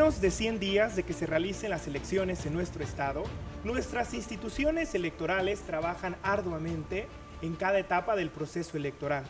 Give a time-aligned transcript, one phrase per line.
[0.00, 3.22] menos de 100 días de que se realicen las elecciones en nuestro estado,
[3.64, 7.06] nuestras instituciones electorales trabajan arduamente
[7.42, 9.24] en cada etapa del proceso electoral,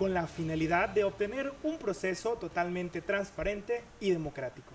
[0.00, 4.72] con la finalidad de obtener un proceso totalmente transparente y democrático.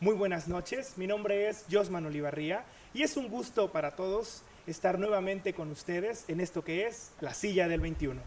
[0.00, 4.98] Muy buenas noches, mi nombre es Josman Olivarría y es un gusto para todos estar
[4.98, 8.20] nuevamente con ustedes en esto que es la silla del 21.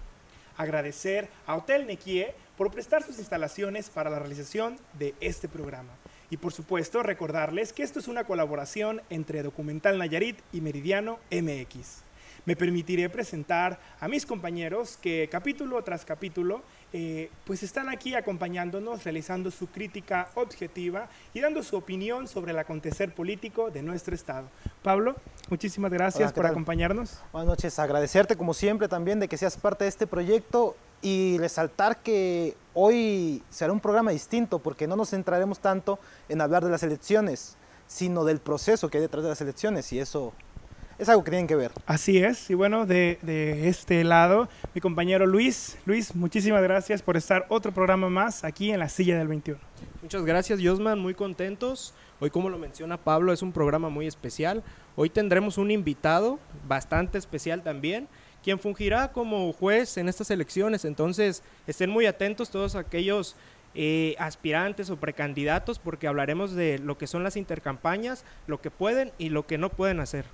[0.57, 5.91] Agradecer a Hotel Nequie por prestar sus instalaciones para la realización de este programa.
[6.33, 12.01] Y por supuesto, recordarles que esto es una colaboración entre Documental Nayarit y Meridiano MX.
[12.45, 19.03] Me permitiré presentar a mis compañeros que capítulo tras capítulo eh, pues están aquí acompañándonos,
[19.03, 24.49] realizando su crítica objetiva y dando su opinión sobre el acontecer político de nuestro estado.
[24.81, 25.15] Pablo,
[25.51, 27.21] muchísimas gracias por acompañarnos.
[27.31, 31.97] Buenas noches, agradecerte como siempre también de que seas parte de este proyecto y resaltar
[31.97, 36.83] que hoy será un programa distinto porque no nos centraremos tanto en hablar de las
[36.83, 37.55] elecciones,
[37.87, 40.33] sino del proceso que hay detrás de las elecciones y eso
[40.97, 41.71] es algo que tienen que ver.
[41.85, 43.17] Así es, y bueno, de,
[43.67, 45.77] este lado, mi compañero Luis.
[45.85, 49.59] Luis, muchísimas gracias por estar otro programa más aquí en la silla del 21.
[50.01, 51.93] Muchas gracias, Josman, muy contentos.
[52.19, 54.63] Hoy, como lo menciona Pablo, es un programa muy especial.
[54.95, 58.07] Hoy tendremos un invitado bastante especial también
[58.43, 60.85] quien fungirá como juez en estas elecciones.
[60.85, 63.35] Entonces, estén muy atentos todos aquellos
[63.73, 69.11] eh, aspirantes o precandidatos porque hablaremos de lo que son las intercampañas, lo que pueden
[69.17, 70.25] y lo que no pueden hacer.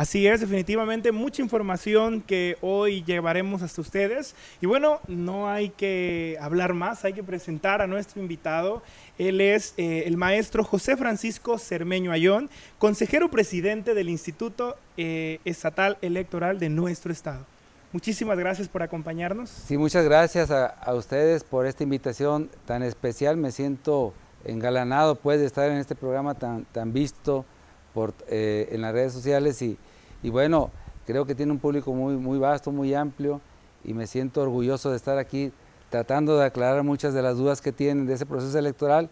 [0.00, 4.34] Así es, definitivamente mucha información que hoy llevaremos hasta ustedes.
[4.62, 8.82] Y bueno, no hay que hablar más, hay que presentar a nuestro invitado.
[9.18, 12.48] Él es eh, el maestro José Francisco Cermeño Ayón,
[12.78, 17.44] consejero presidente del Instituto eh, Estatal Electoral de nuestro estado.
[17.92, 19.50] Muchísimas gracias por acompañarnos.
[19.50, 23.36] Sí, muchas gracias a, ustedes por esta invitación tan especial.
[23.36, 24.14] Me siento
[24.46, 27.44] engalanado pues de estar en este programa tan, tan visto
[27.92, 29.76] por, eh, en las redes sociales y,
[30.22, 30.70] y, bueno,
[31.06, 33.40] creo que tiene un público muy, muy vasto, muy amplio
[33.84, 35.52] y me siento orgulloso de estar aquí
[35.88, 39.10] tratando de aclarar muchas de las dudas que tienen de ese proceso electoral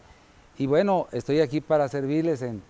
[0.59, 2.63] y bueno, estoy aquí para servirles en,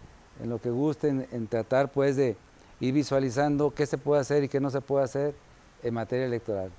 [0.42, 2.36] en lo que gusten, en tratar pues de
[2.80, 5.34] ir visualizando qué se puede hacer y qué no se puede hacer
[5.82, 6.70] en materia electoral.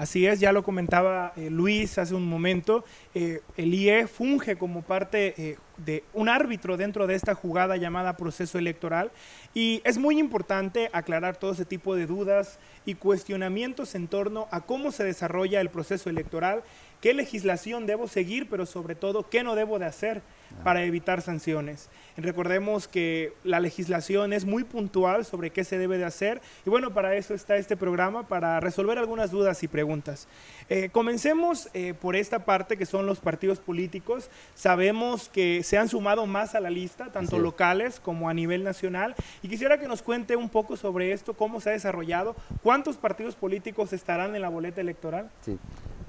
[0.00, 4.80] Así es, ya lo comentaba eh, Luis hace un momento, eh, el IE funge como
[4.80, 9.10] parte eh, de un árbitro dentro de esta jugada llamada proceso electoral
[9.52, 14.62] y es muy importante aclarar todo ese tipo de dudas y cuestionamientos en torno a
[14.62, 16.62] cómo se desarrolla el proceso electoral,
[17.02, 20.22] qué legislación debo seguir, pero sobre todo qué no debo de hacer
[20.64, 21.88] para evitar sanciones.
[22.16, 26.92] Recordemos que la legislación es muy puntual sobre qué se debe de hacer y bueno,
[26.92, 30.28] para eso está este programa, para resolver algunas dudas y preguntas.
[30.68, 34.30] Eh, comencemos eh, por esta parte que son los partidos políticos.
[34.54, 39.14] Sabemos que se han sumado más a la lista, tanto locales como a nivel nacional,
[39.42, 43.34] y quisiera que nos cuente un poco sobre esto, cómo se ha desarrollado, cuántos partidos
[43.34, 45.30] políticos estarán en la boleta electoral.
[45.40, 45.58] Sí.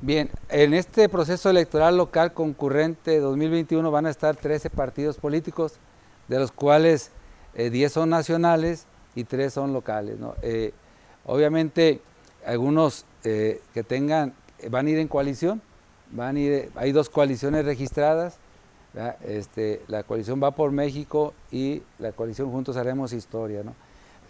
[0.03, 5.73] Bien, en este proceso electoral local concurrente 2021 van a estar 13 partidos políticos,
[6.27, 7.11] de los cuales
[7.53, 10.17] 10 eh, son nacionales y 3 son locales.
[10.41, 10.73] Eh,
[11.23, 12.01] obviamente,
[12.43, 14.33] algunos eh, que tengan,
[14.71, 15.61] van a ir en coalición,
[16.09, 18.39] van a ir, hay dos coaliciones registradas,
[19.23, 23.61] este, la coalición va por México y la coalición Juntos Haremos Historia,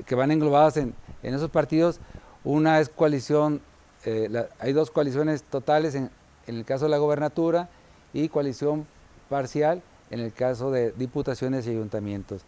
[0.05, 0.93] que van englobadas en,
[1.23, 2.01] en esos partidos.
[2.43, 3.61] Una es coalición
[4.05, 6.09] eh, hay dos coaliciones totales en,
[6.47, 7.69] el caso de la gobernatura
[8.13, 8.87] y coalición
[9.29, 12.41] parcial en el caso de diputaciones y ayuntamientos.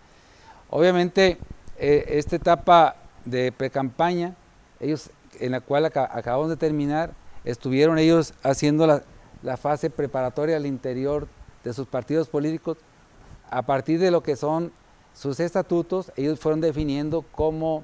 [0.69, 1.37] Obviamente,
[1.77, 4.35] eh, esta etapa de precampaña,
[4.79, 5.09] ellos
[5.39, 7.11] en la cual acabamos de terminar,
[7.45, 11.27] estuvieron ellos haciendo la, fase preparatoria al interior
[11.63, 12.77] de sus partidos políticos.
[13.49, 14.71] A partir de lo que son
[15.13, 17.83] sus estatutos, ellos fueron definiendo cómo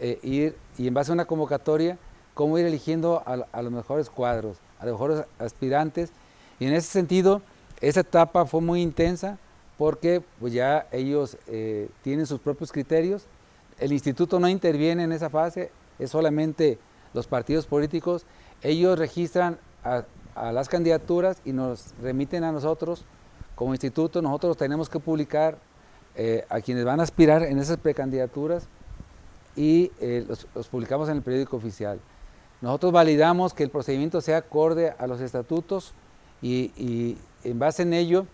[0.00, 1.98] eh, ir, y en base a una convocatoria,
[2.38, 6.12] cómo ir eligiendo a, los mejores cuadros, a los mejores aspirantes.
[6.60, 7.42] Y en ese sentido,
[7.80, 9.38] esa etapa fue muy intensa
[9.76, 13.26] porque pues ya ellos eh, tienen sus propios criterios.
[13.80, 16.78] El instituto no interviene en esa fase, es solamente
[17.12, 18.24] los partidos políticos.
[18.62, 20.04] Ellos registran a,
[20.52, 23.04] las candidaturas y nos remiten a nosotros
[23.56, 24.22] como instituto.
[24.22, 25.58] Nosotros tenemos que publicar
[26.14, 28.68] eh, a quienes van a aspirar en esas precandidaturas
[29.56, 30.24] y eh,
[30.54, 31.98] los publicamos en el periódico oficial.
[32.60, 35.94] Nosotros validamos que el procedimiento sea acorde a los estatutos
[36.42, 38.26] y, en base en ello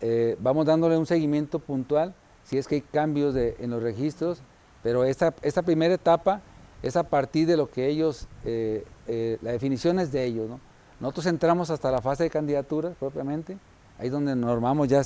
[0.00, 2.14] eh, vamos dándole un seguimiento puntual
[2.44, 4.42] si es que hay cambios en los registros,
[4.82, 5.32] pero esta,
[5.62, 6.40] primera etapa
[6.82, 10.50] es a partir de lo que ellos, eh, eh, la definición es de ellos.
[10.98, 13.58] Nosotros entramos hasta la fase de candidaturas propiamente,
[13.98, 15.02] ahí donde normamos ya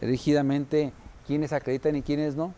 [0.00, 0.92] rígidamente
[1.26, 2.54] quiénes acreditan y quiénes no.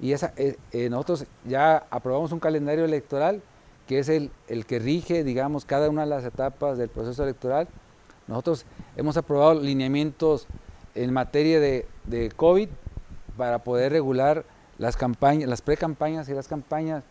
[0.00, 3.42] Y eh, eh, nosotros ya aprobamos un calendario electoral
[3.86, 7.68] que es el, el, que rige, digamos, cada una de las etapas del proceso electoral.
[8.26, 8.64] Nosotros
[8.96, 10.46] hemos aprobado lineamientos
[10.94, 12.68] en materia de, de COVID
[13.36, 14.44] para poder regular
[14.78, 17.04] las campañas, las pre-campañas y las campañas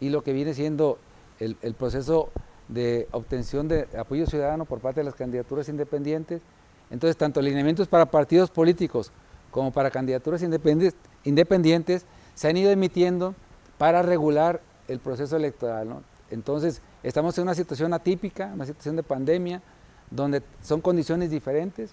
[0.00, 0.98] y lo que viene siendo
[1.40, 2.30] el, proceso
[2.68, 6.42] de obtención de apoyo ciudadano por parte de las candidaturas independientes.
[6.90, 9.12] Entonces, tanto lineamientos para partidos políticos
[9.50, 13.34] como para candidaturas independientes, independientes se han ido emitiendo
[13.78, 15.88] para regular el proceso electoral.
[15.88, 16.02] ¿no?
[16.30, 19.62] Entonces, estamos en una situación atípica, una situación de pandemia,
[20.10, 21.90] donde son condiciones diferentes.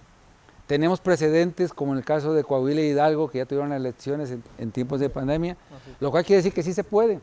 [0.66, 4.42] Tenemos precedentes, como en el caso de Coahuila y Hidalgo, que ya tuvieron elecciones en,
[4.58, 5.56] en tiempos de pandemia,
[6.00, 7.20] lo cual quiere decir que sí se puede.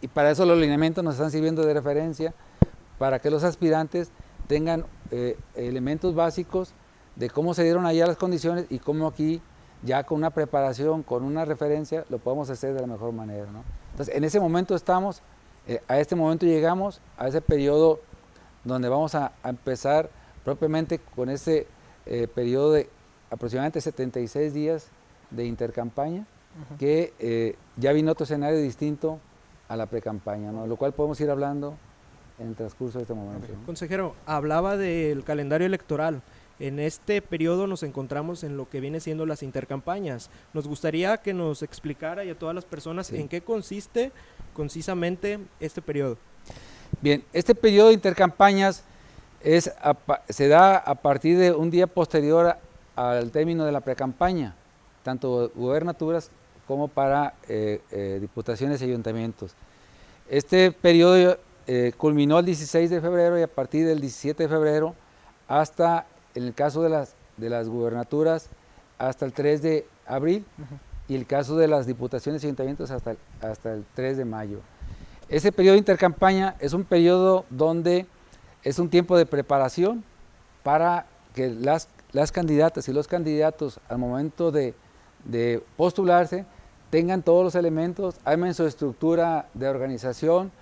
[0.00, 2.34] Y para eso los lineamientos nos están sirviendo de referencia,
[2.98, 4.10] para que los aspirantes
[4.46, 6.72] tengan eh, elementos básicos
[7.16, 9.40] de cómo se dieron allá las condiciones y cómo aquí
[9.82, 13.46] ya con una preparación, con una referencia, lo podemos hacer de la mejor manera.
[13.52, 13.64] ¿no?
[13.92, 15.22] Entonces, en ese momento estamos,
[15.66, 18.00] eh, a este momento llegamos, a ese periodo
[18.64, 20.10] donde vamos a, a empezar
[20.44, 21.66] propiamente con ese
[22.06, 22.88] eh, periodo de
[23.30, 24.88] aproximadamente 76 días
[25.30, 26.78] de intercampaña, uh -huh.
[26.78, 29.18] que eh, ya vino otro escenario distinto
[29.68, 30.66] a la precampaña, ¿no?
[30.66, 31.74] lo cual podemos ir hablando
[32.38, 33.48] en el transcurso de este momento.
[33.48, 33.66] ¿no?
[33.66, 36.20] Consejero, hablaba del calendario electoral.
[36.60, 40.30] En este periodo nos encontramos en lo que viene siendo las intercampañas.
[40.52, 43.16] Nos gustaría que nos explicara y a todas las personas sí.
[43.16, 44.12] en qué consiste
[44.52, 46.16] concisamente este periodo.
[47.00, 48.84] Bien, este periodo de intercampañas
[49.40, 49.70] es
[50.28, 52.56] se da a partir de un día posterior
[52.96, 54.54] al término de la precampaña,
[55.02, 56.30] tanto gubernaturas
[56.66, 59.54] como para eh, eh, diputaciones y ayuntamientos.
[60.28, 61.36] Este periodo
[61.66, 64.94] eh, culminó el 16 de febrero y a partir del 17 de febrero
[65.46, 68.48] hasta en el caso de las, de las gubernaturas
[68.98, 70.78] hasta el 3 de abril uh -huh.
[71.08, 74.58] y el caso de las diputaciones y ayuntamientos hasta el, hasta el 3 de mayo.
[75.28, 78.06] Ese periodo de intercampaña es un periodo donde
[78.62, 80.04] es un tiempo de preparación
[80.62, 84.74] para que las, las candidatas y los candidatos al momento de,
[85.24, 86.44] de postularse
[86.90, 90.52] tengan todos los elementos, armen su estructura de organización,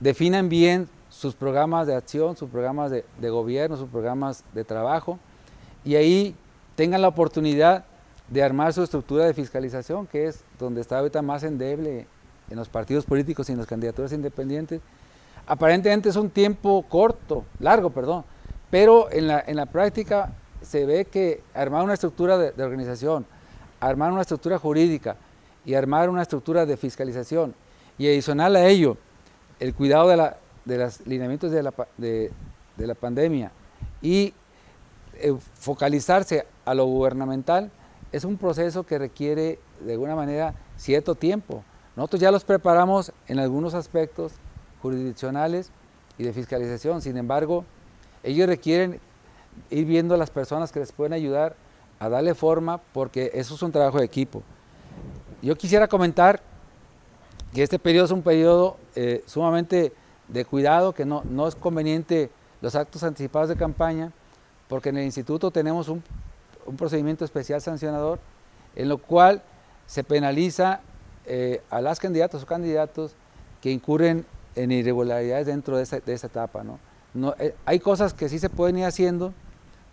[0.00, 5.18] definan bien sus programas de acción, sus programas de, de, gobierno, sus programas de trabajo,
[5.84, 6.34] y ahí
[6.76, 7.84] tengan la oportunidad
[8.28, 12.06] de armar su estructura de fiscalización, que es donde está ahorita más endeble
[12.48, 14.80] en los partidos políticos y en las candidaturas independientes.
[15.46, 18.24] Aparentemente es un tiempo corto, largo, perdón,
[18.70, 20.32] pero en la, en la práctica
[20.62, 23.26] se ve que armar una estructura de, de organización,
[23.80, 25.16] armar una estructura jurídica
[25.64, 27.54] y armar una estructura de fiscalización
[27.98, 28.96] y adicional a ello,
[29.58, 30.36] el cuidado de la,
[30.70, 32.30] de los lineamientos de la, de,
[32.76, 33.50] la pandemia
[34.00, 34.32] y
[35.14, 37.70] eh, focalizarse a lo gubernamental
[38.12, 41.64] es un proceso que requiere de alguna manera cierto tiempo.
[41.96, 44.32] Nosotros ya los preparamos en algunos aspectos
[44.80, 45.70] jurisdiccionales
[46.16, 47.64] y de fiscalización, sin embargo,
[48.22, 49.00] ellos requieren
[49.70, 51.56] ir viendo a las personas que les pueden ayudar
[51.98, 54.42] a darle forma porque eso es un trabajo de equipo.
[55.42, 56.40] Yo quisiera comentar
[57.52, 59.92] que este periodo es un periodo eh, sumamente
[60.32, 64.12] de cuidado, que no, no es conveniente los actos anticipados de campaña,
[64.68, 66.02] porque en el instituto tenemos un,
[66.66, 68.18] un procedimiento especial sancionador
[68.76, 69.42] en lo cual
[69.86, 70.80] se penaliza
[71.26, 73.14] eh, a las candidatas o candidatos
[73.60, 76.62] que incurren en irregularidades dentro de esa, de esa etapa.
[76.62, 76.78] ¿no?
[77.14, 79.32] No, eh, hay cosas que sí se pueden ir haciendo,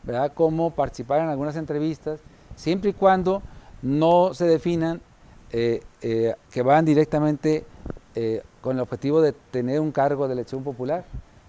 [0.03, 0.32] ¿verdad?
[0.34, 2.20] como participar en algunas entrevistas,
[2.56, 3.41] siempre y cuando
[3.82, 5.01] no se definan
[5.51, 5.82] eh,
[6.51, 7.65] que van directamente
[8.62, 11.05] con el objetivo de tener un cargo de elección popular.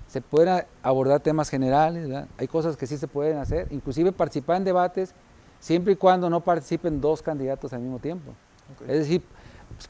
[0.06, 2.28] Se pueden abordar temas generales, ¿verdad?
[2.38, 5.14] hay cosas que sí se pueden hacer, inclusive participar en debates
[5.60, 8.32] siempre y cuando no participen dos candidatos al mismo tiempo.
[8.74, 8.94] Okay.
[8.94, 9.22] Es decir,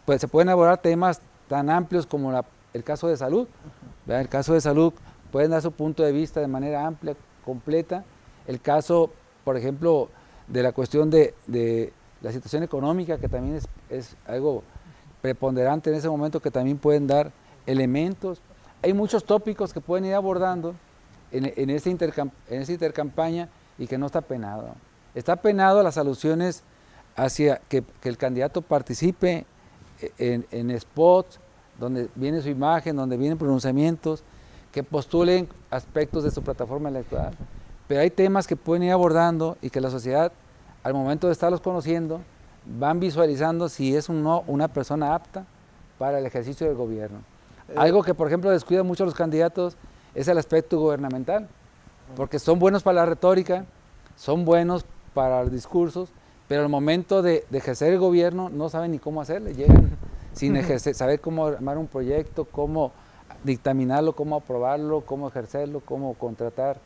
[0.04, 3.46] pues, se pueden abordar temas tan amplios como la, el caso de salud.
[4.06, 4.20] Uh -huh.
[4.20, 4.92] El caso de salud
[5.30, 8.04] pueden dar su punto de vista de manera amplia, completa.
[8.46, 9.10] El caso,
[9.44, 10.08] por ejemplo,
[10.46, 11.92] de la cuestión de, de
[12.22, 14.62] la situación económica, que también es, es algo
[15.20, 17.32] preponderante en ese momento que también pueden dar
[17.66, 18.40] elementos.
[18.82, 20.74] Hay muchos tópicos que pueden ir abordando
[21.32, 23.48] en, en, esa, intercampaña
[23.78, 24.74] y que no está penado.
[25.14, 26.62] Está penado las alusiones
[27.16, 29.44] hacia que, que el candidato participe
[30.18, 31.40] en, en, spots
[31.78, 34.22] donde viene su imagen, donde vienen pronunciamientos,
[34.72, 37.34] que postulen aspectos de su plataforma electoral.
[37.86, 40.32] Pero hay temas que pueden ir abordando y que la sociedad,
[40.82, 42.20] al momento de estarlos conociendo,
[42.78, 45.46] van visualizando si es un no, una persona apta
[45.98, 47.18] para el ejercicio del gobierno.
[47.68, 47.74] Eh.
[47.76, 49.76] Algo que, por ejemplo, descuida mucho a los candidatos
[50.14, 51.48] es el aspecto gubernamental,
[52.16, 53.64] porque son buenos para la retórica,
[54.16, 54.84] son buenos
[55.14, 56.10] para los discursos,
[56.46, 59.90] pero al momento de, ejercer el gobierno no saben ni cómo hacerle, llegan
[60.32, 62.92] sin ejercer, saber cómo armar un proyecto, cómo
[63.44, 66.78] dictaminarlo, cómo aprobarlo, cómo ejercerlo, cómo contratar.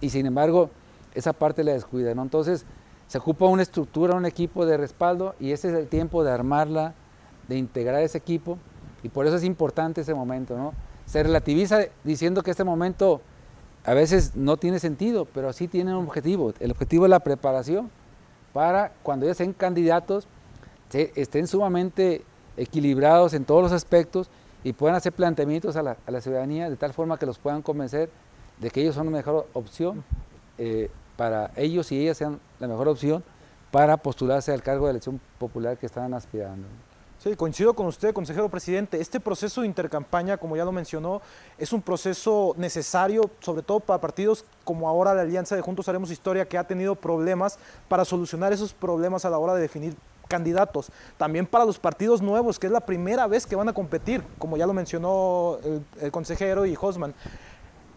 [0.00, 0.70] Y sin embargo,
[1.14, 2.22] esa parte la descuida, ¿no?
[2.22, 2.64] Entonces,
[3.08, 6.94] se ocupa una estructura, un equipo de respaldo y ese es el tiempo de armarla,
[7.48, 8.58] de integrar ese equipo
[9.02, 10.74] y por eso es importante ese momento, ¿no?
[11.06, 13.22] Se relativiza diciendo que este momento
[13.84, 16.52] a veces no tiene sentido, pero sí tiene un objetivo.
[16.60, 17.90] El objetivo es la preparación
[18.52, 20.28] para cuando ya sean candidatos
[20.92, 22.22] estén sumamente
[22.56, 24.28] equilibrados en todos los aspectos
[24.64, 28.10] y puedan hacer planteamientos a la, ciudadanía de tal forma que los puedan convencer
[28.58, 30.02] de que ellos son la mejor opción
[30.56, 33.24] eh, para ellos y ellas sean la mejor opción
[33.72, 36.66] para postularse al cargo de elección popular que están aspirando.
[37.18, 39.00] Sí, coincido con usted, consejero presidente.
[39.00, 41.20] Este proceso de intercampaña, como ya lo mencionó,
[41.58, 46.12] es un proceso necesario, sobre todo para partidos como ahora la Alianza de Juntos Haremos
[46.12, 47.58] Historia, que ha tenido problemas
[47.88, 49.96] para solucionar esos problemas a la hora de definir
[50.28, 50.92] candidatos.
[51.16, 54.56] También para los partidos nuevos, que es la primera vez que van a competir, como
[54.56, 55.58] ya lo mencionó
[56.00, 57.14] el, consejero y Hosman.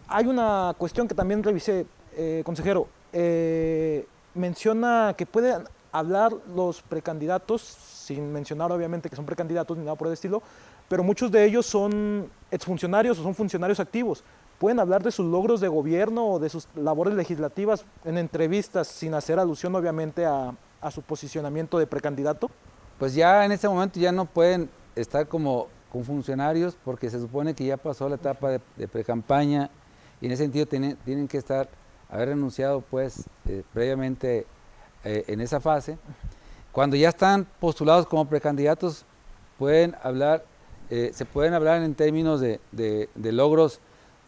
[0.08, 1.86] Hay una cuestión que también revisé,
[2.16, 2.88] eh, consejero.
[3.12, 9.96] Eh, menciona que pueden hablar los precandidatos, sin mencionar obviamente que son precandidatos ni nada
[9.96, 10.42] por el estilo,
[10.88, 14.24] pero muchos de ellos son exfuncionarios o son funcionarios activos.
[14.58, 19.14] Pueden hablar de sus logros de gobierno o de sus labores legislativas en entrevistas sin
[19.14, 20.54] hacer alusión obviamente a,
[20.90, 22.50] su posicionamiento de precandidato.
[22.98, 27.54] Pues ya en este momento ya no pueden estar como, con funcionarios porque se supone
[27.54, 29.70] que ya pasó la etapa de, de precampaña
[30.20, 31.68] y en ese sentido tienen, tienen que estar
[32.12, 34.46] haber renunciado pues eh, previamente
[35.02, 35.98] eh, en esa fase.
[36.70, 39.04] Cuando ya están postulados como precandidatos,
[39.58, 40.44] pueden hablar,
[40.90, 42.60] eh, se pueden hablar en términos de,
[43.14, 43.80] logros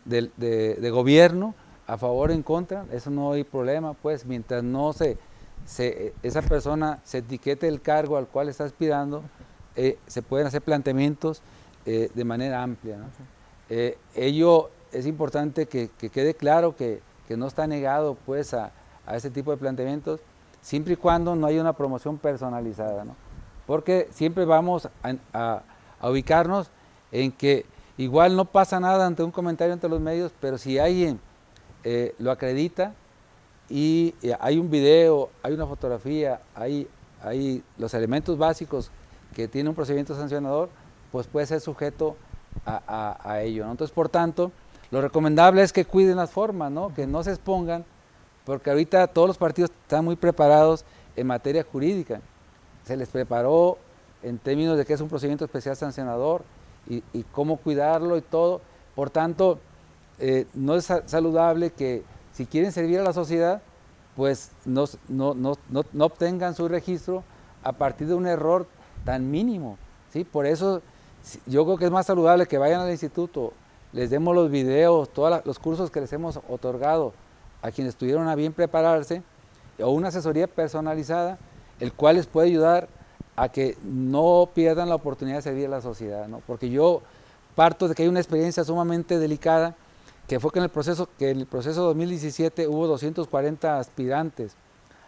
[0.06, 1.54] de, gobierno,
[1.86, 5.18] a favor o en contra, eso no hay problema, pues mientras no se,
[6.22, 9.22] esa persona se etiquete el cargo al cual está aspirando,
[10.06, 11.42] se pueden hacer planteamientos
[11.84, 12.98] de manera amplia.
[14.14, 18.72] ello es importante que quede claro que que no está negado pues a,
[19.06, 20.20] a ese tipo de planteamientos,
[20.62, 23.14] siempre y cuando no haya una promoción personalizada, ¿no?
[23.66, 24.88] Porque siempre vamos
[25.32, 25.62] a,
[26.02, 26.68] ubicarnos
[27.12, 27.64] en que
[27.96, 31.18] igual no pasa nada ante un comentario entre los medios, pero si alguien
[31.82, 32.92] eh, lo acredita
[33.70, 36.88] y eh, hay un video, hay una fotografía, hay,
[37.22, 38.90] hay los elementos básicos
[39.34, 40.68] que tiene un procedimiento sancionador,
[41.10, 42.16] pues puede ser sujeto
[42.66, 43.70] a, a ello.
[43.70, 44.52] Entonces, por tanto,
[44.94, 46.94] lo recomendable es que cuiden las formas, ¿no?
[46.94, 47.84] que no se expongan,
[48.44, 50.84] porque ahorita todos los partidos están muy preparados
[51.16, 52.20] en materia jurídica.
[52.84, 53.76] Se les preparó
[54.22, 56.44] en términos de que es un procedimiento especial sancionador
[56.86, 58.60] y, cómo cuidarlo y todo.
[58.94, 59.58] Por tanto,
[60.20, 63.62] eh, no es saludable que si quieren servir a la sociedad,
[64.14, 65.58] pues no, no,
[66.04, 67.24] obtengan su registro
[67.64, 68.68] a partir de un error
[69.04, 69.76] tan mínimo.
[70.12, 70.22] ¿sí?
[70.22, 70.82] Por eso
[71.46, 73.54] yo creo que es más saludable que vayan al instituto
[73.94, 77.14] les demos los videos, todos los cursos que les hemos otorgado
[77.62, 79.22] a quienes estuvieron a bien prepararse,
[79.80, 81.38] o una asesoría personalizada,
[81.80, 82.88] el cual les puede ayudar
[83.36, 86.40] a que no pierdan la oportunidad de servir a la sociedad, ¿no?
[86.46, 87.02] Porque yo
[87.54, 89.76] parto de que hay una experiencia sumamente delicada,
[90.26, 94.56] que fue que en el proceso, que en el proceso 2017 hubo 240 aspirantes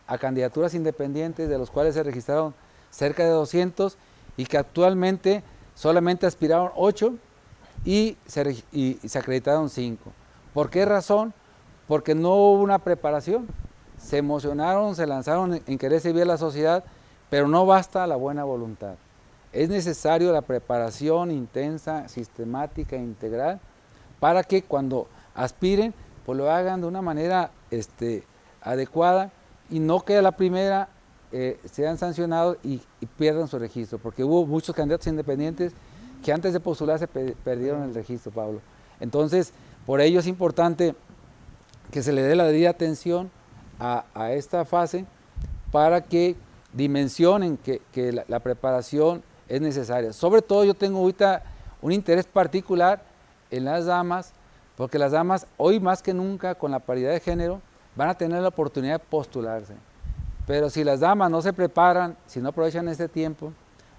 [0.07, 2.55] a candidaturas independientes, de los cuales se registraron
[2.91, 3.97] cerca de 200
[4.37, 5.43] y que actualmente
[5.75, 7.15] solamente aspiraron 8
[7.87, 8.41] y se,
[9.19, 10.13] acreditaron cinco.
[10.53, 11.33] ¿Por qué razón?
[11.87, 13.47] Porque no hubo una preparación.
[13.97, 16.85] Se emocionaron, se lanzaron en, querer servir a la sociedad,
[17.31, 18.97] pero no basta la buena voluntad.
[19.53, 23.61] Es necesario la preparación intensa, sistemática, integral,
[24.19, 25.95] para que cuando aspiren,
[26.27, 28.25] pues lo hagan de una manera este,
[28.61, 29.31] adecuada
[29.71, 30.89] y no que a la primera
[31.31, 32.83] eh, sean sancionados y,
[33.17, 35.73] pierdan su registro, porque hubo muchos candidatos independientes
[36.27, 38.61] que antes de postularse perdieron el registro, Pablo.
[38.99, 39.53] Entonces,
[39.87, 40.97] por ello es importante
[41.93, 43.31] que se le dé la debida atención
[43.79, 45.05] a, esta fase
[45.71, 46.35] para que
[46.73, 50.13] dimensionen que, la, preparación es necesaria.
[50.13, 51.45] Sobre todo yo tengo ahorita
[51.81, 53.05] un interés particular
[53.53, 54.33] en las damas,
[54.77, 57.61] porque las damas hoy más que nunca con la paridad de género
[57.95, 59.75] van a tener la oportunidad de postularse.
[60.45, 63.53] Pero si las damas no se preparan, si no aprovechan este tiempo,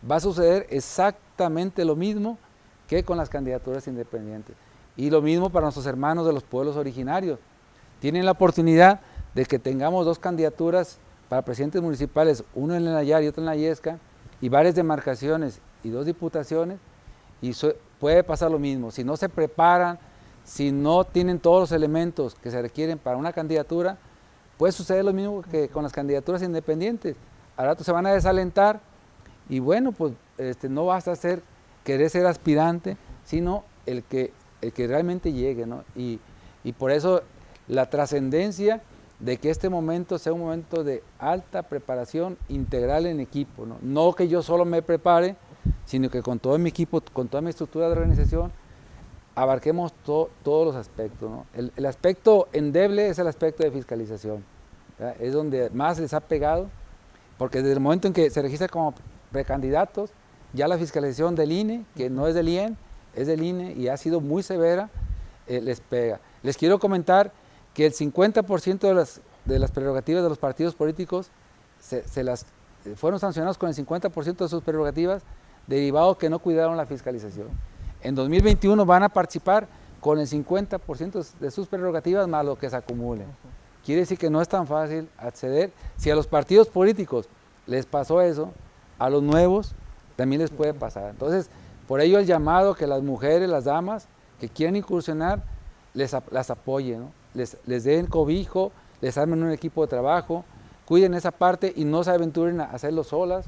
[0.04, 1.27] va a suceder exactamente
[1.86, 2.38] lo mismo
[2.88, 4.56] que con las candidaturas independientes.
[4.96, 7.40] Y lo mismo para nuestros hermanos de los pueblos originarios.
[8.00, 9.02] Tienen la oportunidad
[9.36, 10.98] de que tengamos dos candidaturas
[11.30, 14.00] para presidentes municipales, uno en el Nayar y otro en la Yesca,
[14.40, 16.80] y varias demarcaciones y dos diputaciones,
[17.42, 17.52] y
[18.00, 18.92] puede pasar lo mismo.
[18.92, 20.00] Si no se preparan,
[20.44, 23.98] si no tienen todos los elementos que se requieren para una candidatura,
[24.58, 27.16] puede suceder lo mismo que con las candidaturas independientes
[27.58, 28.80] a rato se van a desalentar
[29.50, 31.42] y bueno, pues este, no basta ser,
[31.84, 35.84] querer ser aspirante, sino el que, el que realmente llegue, ¿no?
[35.96, 36.20] Y,
[36.64, 37.22] y por eso
[37.68, 38.82] la trascendencia
[39.20, 43.78] de que este momento sea un momento de alta preparación integral en equipo, ¿no?
[43.82, 45.36] no que yo solo me prepare,
[45.86, 48.52] sino que con todo mi equipo, con toda mi estructura de organización,
[49.34, 51.30] abarquemos todos los aspectos.
[51.30, 51.46] ¿no?
[51.54, 54.44] El, el, aspecto endeble es el aspecto de fiscalización,
[55.20, 56.70] es donde más les ha pegado,
[57.38, 58.94] porque desde el momento en que se registra como
[59.32, 60.12] precandidatos,
[60.54, 62.78] ya la fiscalización del INE, que no es del IEN,
[63.16, 64.90] es del INE y ha sido muy severa,
[65.48, 66.20] eh, les pega.
[66.44, 67.32] Les quiero comentar
[67.74, 71.30] que el 50% de las, de las prerrogativas de los partidos políticos
[71.80, 72.46] se, las,
[72.86, 75.24] eh, fueron sancionados con el 50% de sus prerrogativas,
[75.68, 77.48] derivado que no cuidaron la fiscalización.
[78.02, 79.68] En 2021 van a participar
[80.00, 83.28] con el 50% de sus prerrogativas más lo que se acumulen.
[83.84, 85.72] Quiere decir que no es tan fácil acceder.
[85.98, 87.28] Si a los partidos políticos
[87.66, 88.52] les pasó eso,
[89.00, 89.76] a los nuevos
[90.18, 91.10] también les puede pasar.
[91.10, 91.50] Entonces,
[91.88, 94.10] por ello el llamado que las mujeres, las damas
[94.42, 95.42] que quieren incursionar,
[95.94, 100.44] les, las apoyen, les, les den cobijo, les armen un equipo de trabajo,
[100.86, 103.46] cuiden esa parte y no se aventuren a hacerlo solas.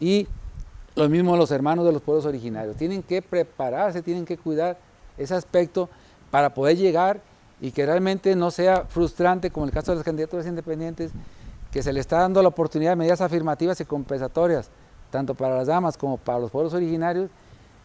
[0.00, 0.28] Y
[0.94, 2.76] lo mismo los hermanos de los pueblos originarios.
[2.76, 4.78] Tienen que prepararse, tienen que cuidar
[5.16, 5.88] ese aspecto
[6.30, 7.20] para poder llegar
[7.60, 11.12] y que realmente no sea frustrante, como el caso de las candidaturas independientes,
[11.72, 14.70] que se le está dando la oportunidad de medidas afirmativas y compensatorias,
[15.10, 17.30] tanto para las damas como para los pueblos originarios,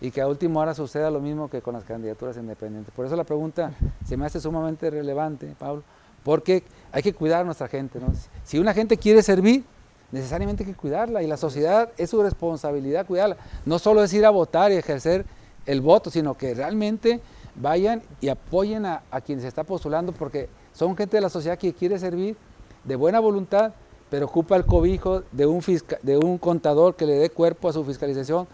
[0.03, 2.93] y que a último hora suceda lo mismo que con las candidaturas independientes.
[2.93, 3.71] Por eso la pregunta
[4.05, 5.81] se me hace sumamente relevante, Pablo,
[6.23, 7.99] porque hay que cuidar a nuestra gente.
[8.43, 9.63] Si una gente quiere servir,
[10.11, 13.37] necesariamente hay que cuidarla y la sociedad es su responsabilidad cuidarla.
[13.65, 15.25] No solo es ir a votar y ejercer
[15.65, 17.21] el voto, sino que realmente
[17.55, 21.57] vayan y apoyen a, a quien se está postulando porque son gente de la sociedad
[21.57, 22.35] que quiere servir
[22.83, 23.71] de buena voluntad,
[24.13, 25.63] pero ocupa el cobijo de un,
[26.03, 28.45] de un contador que le dé cuerpo a su fiscalización,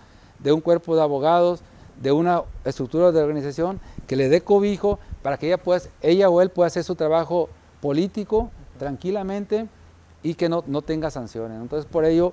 [0.41, 1.59] de un cuerpo de abogados,
[2.01, 6.41] de una estructura de organización que le dé cobijo para que ella, pueda, ella o
[6.41, 7.49] él pueda hacer su trabajo
[7.81, 9.67] político tranquilamente
[10.23, 11.59] y que no, no tenga sanciones.
[11.59, 12.31] Entonces, por ello,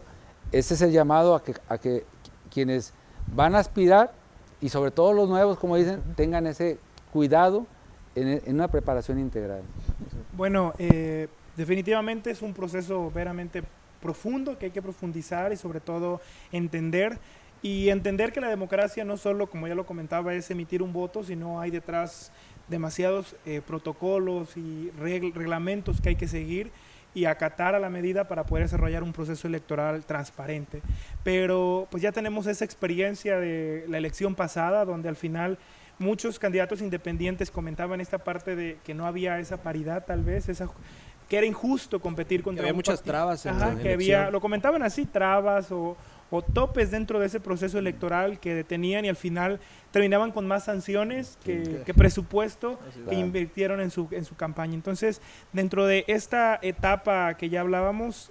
[0.53, 2.05] ese es el llamado a que, a que
[2.49, 2.93] quienes
[3.35, 4.13] van a aspirar
[4.61, 6.79] y sobre todo los nuevos, como dicen, tengan ese
[7.13, 7.67] cuidado
[8.15, 9.63] en, en una preparación integral.
[10.37, 11.27] Bueno, eh,
[11.57, 13.63] definitivamente es un proceso veramente
[14.01, 16.21] profundo que hay que profundizar y sobre todo
[16.53, 17.19] entender
[17.63, 21.25] y entender que la democracia no solo, como ya lo comentaba, es emitir un voto,
[21.25, 22.31] sino hay detrás
[22.69, 26.71] demasiados eh, protocolos y reglamentos que hay que seguir
[27.15, 30.83] y acatar a la medida para poder desarrollar un proceso electoral transparente.
[31.25, 35.59] Pero pues ya tenemos esa experiencia de la elección pasada, donde al final
[35.99, 40.69] muchos candidatos independientes comentaban esta parte de que no había esa paridad tal vez, esa
[41.29, 44.83] que era injusto competir contra que había muchas trabas en Ajá, que había lo comentaban
[44.83, 45.97] así trabas o,
[46.31, 49.61] o, topes dentro de ese proceso electoral que detenían y al final
[49.91, 54.75] terminaban con más sanciones que, que presupuesto que invirtieron en su en su campaña.
[54.75, 55.21] Entonces
[55.53, 58.31] dentro de esta etapa que ya hablábamos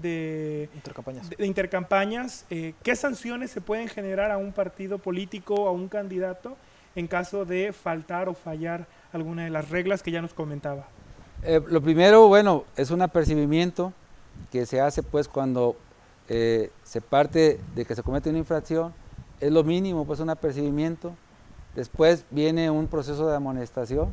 [0.00, 5.66] de intercampañas, de, de intercampañas eh, qué sanciones se pueden generar a un partido político
[5.68, 6.56] a un candidato
[6.94, 10.86] en caso de faltar o fallar alguna de las reglas que ya nos comentaba
[11.46, 13.92] eh, lo primero, bueno, es un apercibimiento
[14.50, 15.76] que se hace pues cuando
[16.28, 18.92] eh, se parte de que se comete una infracción,
[19.40, 21.14] es lo mínimo, pues un apercibimiento.
[21.74, 24.08] Después viene un proceso de amonestación,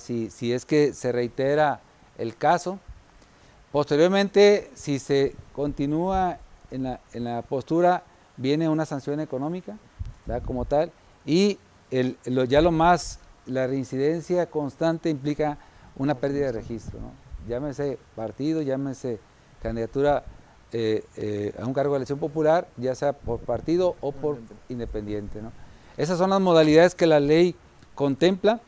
[0.00, 1.80] si, si, es que se reitera
[2.18, 2.78] el caso.
[3.72, 6.38] Posteriormente, si se continúa
[6.70, 8.02] en la, en la postura,
[8.36, 9.76] viene una sanción económica,
[10.44, 10.92] como tal,
[11.24, 11.58] y
[11.90, 15.58] el, ya lo más, la reincidencia constante implica
[15.98, 16.98] una pérdida de registro.
[17.00, 17.12] ¿no?
[17.48, 19.18] Llámese partido, llámese
[19.62, 20.24] candidatura
[20.72, 25.42] eh, eh, a un cargo de elección popular, ya sea por partido o por independiente.
[25.42, 25.52] ¿no?
[25.96, 27.54] Esas son las modalidades que la ley
[27.94, 28.60] contempla.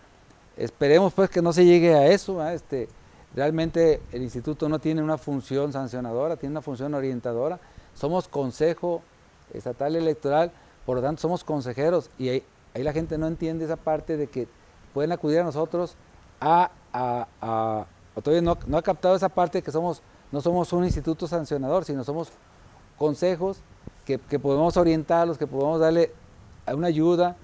[0.57, 2.47] Esperemos pues que no se llegue a eso.
[2.49, 2.89] Este,
[3.35, 7.61] realmente el instituto no tiene una función sancionadora, tiene una función orientadora.
[7.95, 9.03] Somos consejo
[9.55, 10.53] estatal electoral,
[10.87, 12.43] por lo tanto somos consejeros y ahí,
[12.75, 14.49] ahí la gente no entiende esa parte de que
[14.95, 15.97] pueden acudir a nosotros
[16.41, 17.87] a a,
[18.23, 22.31] todavía no, ha captado esa parte que somos, no somos un instituto sancionador, sino somos
[22.97, 23.59] consejos
[24.05, 26.13] que, podemos orientarlos, que podemos darle
[26.73, 27.37] una ayuda,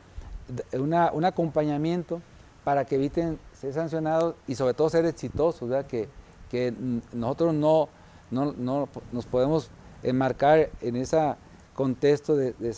[0.73, 2.21] una, un acompañamiento
[2.65, 6.09] para que eviten ser sancionados y sobre todo ser exitosos, que,
[6.51, 6.75] que
[7.13, 7.89] nosotros no,
[8.31, 9.71] no, nos podemos
[10.03, 11.37] enmarcar en ese
[11.75, 12.73] contexto de, de,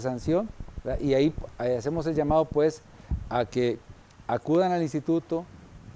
[0.00, 0.48] sanción
[1.00, 2.82] y ahí, ahí, hacemos el llamado pues
[3.28, 3.78] a que
[4.26, 5.44] acudan al instituto,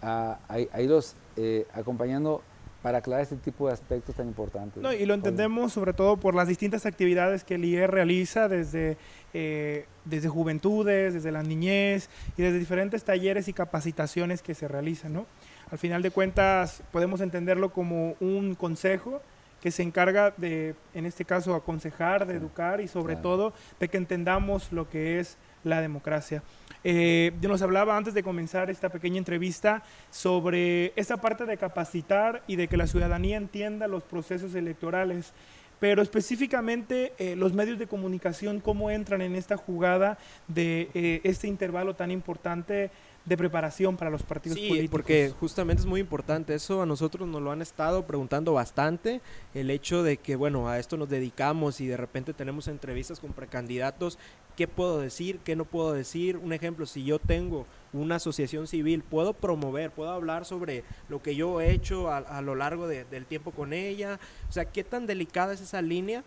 [0.06, 0.38] a,
[0.80, 2.42] irlos eh, acompañando
[2.82, 4.80] para aclarar este tipo de aspectos tan importantes.
[4.80, 8.96] No, y lo entendemos sobre todo por las distintas actividades que el IER realiza desde,
[9.34, 15.14] eh, desde juventudes, desde la niñez y desde diferentes talleres y capacitaciones que se realizan.
[15.14, 15.26] ¿no?
[15.72, 19.20] Al final de cuentas podemos entenderlo como un consejo
[19.60, 23.22] que se encarga de, en este caso, aconsejar, de educar y sobre Claro.
[23.22, 26.42] todo de que entendamos lo que es la democracia.
[26.84, 32.42] Eh, yo nos hablaba antes de comenzar esta pequeña entrevista sobre esta parte de capacitar
[32.46, 35.32] y de que la ciudadanía entienda los procesos electorales,
[35.80, 40.16] pero específicamente eh, los medios de comunicación, cómo entran en esta jugada
[40.48, 42.90] de eh, este intervalo tan importante
[43.26, 44.90] de preparación para los partidos Sí, políticos.
[44.92, 46.54] porque justamente es muy importante.
[46.54, 49.20] Eso a nosotros nos lo han estado preguntando bastante.
[49.52, 53.32] El hecho de que, bueno, a esto nos dedicamos y de repente tenemos entrevistas con
[53.32, 54.18] precandidatos.
[54.56, 55.40] ¿Qué puedo decir?
[55.44, 56.36] ¿Qué no puedo decir?
[56.38, 61.34] Un ejemplo, si yo tengo una asociación civil, puedo promover, puedo hablar sobre lo que
[61.34, 64.18] yo he hecho a, a lo largo de- del tiempo con ella.
[64.48, 66.22] O sea, ¿qué tan delicada es esa línea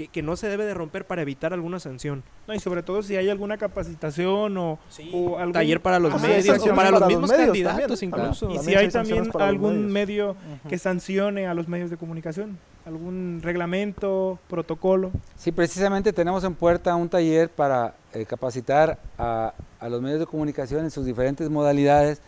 [0.00, 2.22] que, que no se debe de romper para evitar alguna sanción?
[2.48, 4.78] No, y sobre todo si hay alguna capacitación o,
[5.12, 7.46] o algún taller para los Ah, sí, medios o para los para los mismos medios
[7.46, 8.20] candidatos también.
[8.22, 8.50] incluso.
[8.50, 10.36] Y si hay también algún medio
[10.68, 15.10] que sancione a los medios de comunicación, algún reglamento, protocolo.
[15.36, 20.26] Sí, precisamente tenemos en puerta un taller para eh, capacitar a, a los medios de
[20.26, 22.22] comunicación en sus diferentes modalidades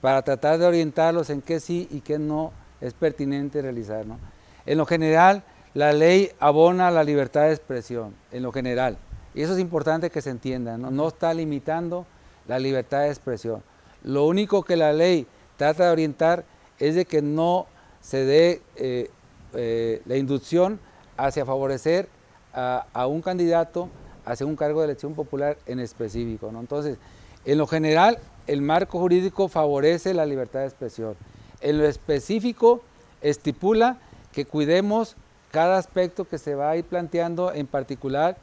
[0.00, 4.06] para tratar de orientarlos en qué sí y qué no es pertinente realizar.
[4.06, 4.18] ¿no?
[4.64, 5.42] En lo general,
[5.76, 8.96] la ley abona la libertad de expresión, en lo general.
[9.34, 12.06] Y eso es importante que se entienda, no, está limitando
[12.48, 13.62] la libertad de expresión.
[14.02, 15.26] Lo único que la ley
[15.58, 16.46] trata de orientar
[16.78, 17.66] es de que no
[18.00, 19.10] se dé eh,
[19.52, 20.80] eh, la inducción
[21.18, 22.08] hacia favorecer
[22.54, 23.90] a, un candidato
[24.24, 26.50] hacia un cargo de elección popular en específico.
[26.58, 26.96] Entonces,
[27.44, 31.16] en lo general, el marco jurídico favorece la libertad de expresión.
[31.60, 32.80] En lo específico,
[33.20, 33.98] estipula
[34.32, 35.16] que cuidemos
[35.56, 38.36] cada aspecto que se va a ir planteando, en particular,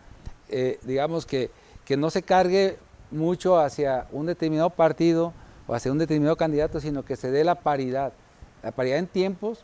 [0.49, 1.51] eh, digamos que,
[1.85, 2.79] que no se cargue
[3.11, 5.31] mucho hacia un determinado partido
[5.67, 8.13] o hacia un determinado candidato, sino que se dé la paridad.
[8.63, 9.63] La paridad en tiempos,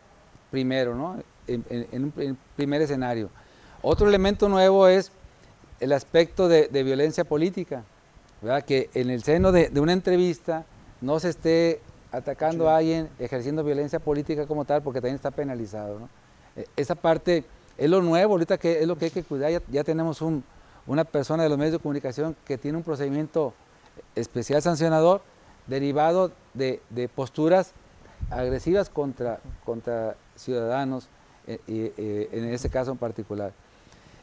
[0.52, 1.16] primero, ¿no?
[1.48, 3.32] En, en- en un pri- primer escenario.
[3.82, 5.12] Otro elemento nuevo es
[5.80, 7.84] el aspecto de, de violencia política,
[8.44, 8.64] ¿verdad?
[8.64, 10.66] Que en el seno de, de una entrevista
[11.02, 11.82] no se esté
[12.12, 16.10] atacando a alguien ejerciendo violencia política como tal, porque también está penalizado, ¿no?
[16.56, 17.44] Eh, Esa parte
[17.78, 20.44] es lo nuevo, ahorita que es lo que hay que cuidar, ya, tenemos un-
[20.88, 23.54] una persona de los medios de comunicación que tiene un procedimiento
[24.16, 25.22] especial sancionador
[25.68, 26.82] derivado de,
[27.16, 27.74] posturas
[28.32, 29.40] agresivas contra,
[30.36, 31.08] ciudadanos,
[31.48, 33.54] eh, en ese caso en particular.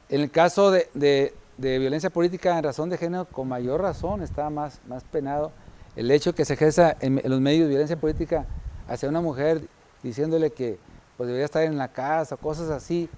[0.09, 4.81] En el caso de, violencia política en razón de género, con mayor razón está más,
[4.87, 5.53] más penado
[5.97, 8.45] el hecho que se ejerza en, en los medios de violencia política
[8.87, 9.63] hacia una mujer
[10.03, 10.79] diciéndole que
[11.17, 13.09] pues, debería estar en la casa, cosas así,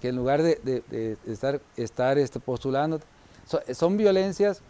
[0.00, 3.00] que en lugar de, estar, estar este, postulando,
[3.46, 4.60] so- son violencias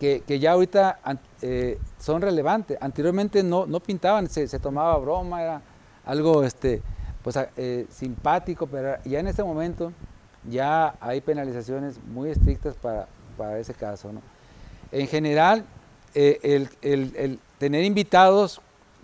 [0.00, 0.98] que, que ya ahorita
[1.42, 2.76] eh, son relevantes.
[2.80, 5.62] Anteriormente no, no pintaban, se, se tomaba broma, era
[6.04, 6.82] algo este,
[7.22, 9.92] pues, eh, simpático, pero ya en este momento
[10.50, 13.06] ya hay penalizaciones muy estrictas para,
[13.38, 14.12] para ese caso.
[14.12, 14.20] ¿no?
[14.90, 15.64] En general,
[16.14, 16.40] eh,
[16.82, 18.60] el- el tener invitados,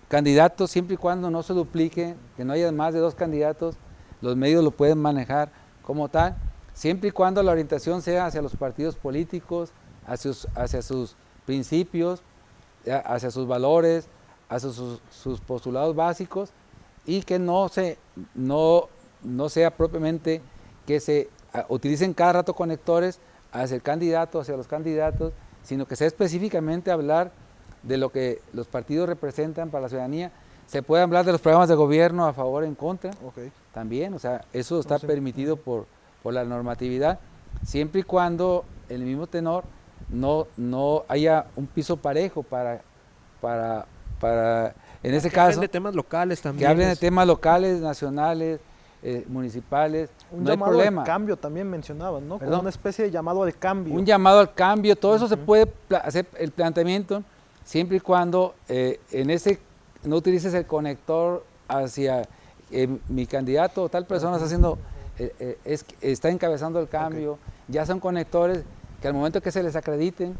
[0.08, 3.76] candidatos, siempre y cuando no se duplique, que no haya más de dos candidatos,
[4.20, 5.50] los medios lo pueden manejar
[5.82, 6.36] como tal,
[6.72, 9.70] siempre y cuando la orientación sea hacia los partidos políticos,
[10.06, 12.22] hacia sus, principios,
[13.04, 14.08] hacia sus valores,
[14.48, 16.50] hacia sus, postulados básicos
[17.06, 17.70] y que no,
[18.34, 20.42] no, sea propiamente
[20.86, 21.28] que se
[21.68, 23.20] utilicen cada rato conectores
[23.52, 27.32] hacia el candidato, hacia los candidatos, sino que sea específicamente hablar
[27.82, 30.30] de lo que los partidos representan para la ciudadanía.
[30.66, 33.10] Se puede hablar de los programas de gobierno a favor o en contra,
[33.72, 35.06] también, o sea, eso está sí.
[35.06, 35.86] permitido por,
[36.22, 37.18] por la normatividad,
[37.64, 39.64] siempre y cuando en el mismo tenor
[40.10, 42.82] no, no haya un piso parejo para,
[43.40, 43.86] para,
[44.20, 46.66] para en ese Que hablen caso, de temas locales también.
[46.66, 48.60] que hablen de temas locales, nacionales,
[49.02, 51.02] eh, municipales, Un no hay llamado problema.
[51.02, 52.38] al cambio también mencionaban, ¿no?
[52.38, 53.94] Como una especie de llamado al cambio.
[53.94, 57.22] Un llamado al cambio, todo eso se puede hacer el planteamiento
[57.68, 59.58] siempre y cuando eh, en ese
[60.02, 62.26] no utilices el conector hacia
[62.70, 64.78] eh, mi candidato o tal persona está haciendo,
[65.18, 68.62] eh, es, está encabezando el cambio, ya son conectores
[69.02, 70.34] que al momento que se les acrediten,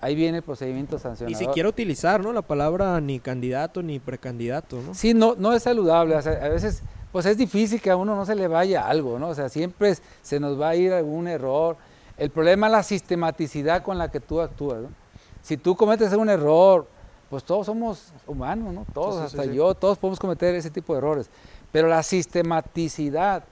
[0.00, 1.38] ahí viene el procedimiento Ni sancionador.
[1.38, 2.32] siquiera utilizar, ¿no?
[2.32, 4.94] La palabra ni candidato ni precandidato, ¿no?
[4.94, 6.16] Sí, no, no es saludable.
[6.16, 9.18] o sea, a veces, pues es difícil que a uno no se le vaya algo,
[9.18, 9.28] ¿no?
[9.28, 11.76] O sea, siempre se nos va a ir algún error.
[12.16, 15.03] El problema es la sistematicidad con la que tú actúas, ¿no?
[15.44, 16.86] Si tú cometes un error,
[17.28, 18.86] pues todos somos humanos, ¿no?
[18.94, 19.54] Todos, sí, hasta sí.
[19.54, 21.28] yo, todos podemos cometer ese tipo de errores.
[21.70, 23.44] Pero la sistematicidad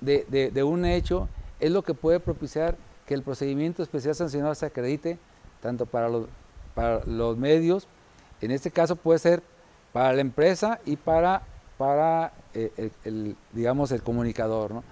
[0.00, 5.18] de, un hecho es lo que puede propiciar que el procedimiento especial sancionado se acredite
[5.60, 6.26] tanto para los,
[6.72, 7.88] para los medios,
[8.40, 9.42] en este caso puede ser
[9.92, 11.42] para la empresa y para,
[11.78, 14.70] para eh, el, digamos, el comunicador.
[14.70, 14.84] ¿no?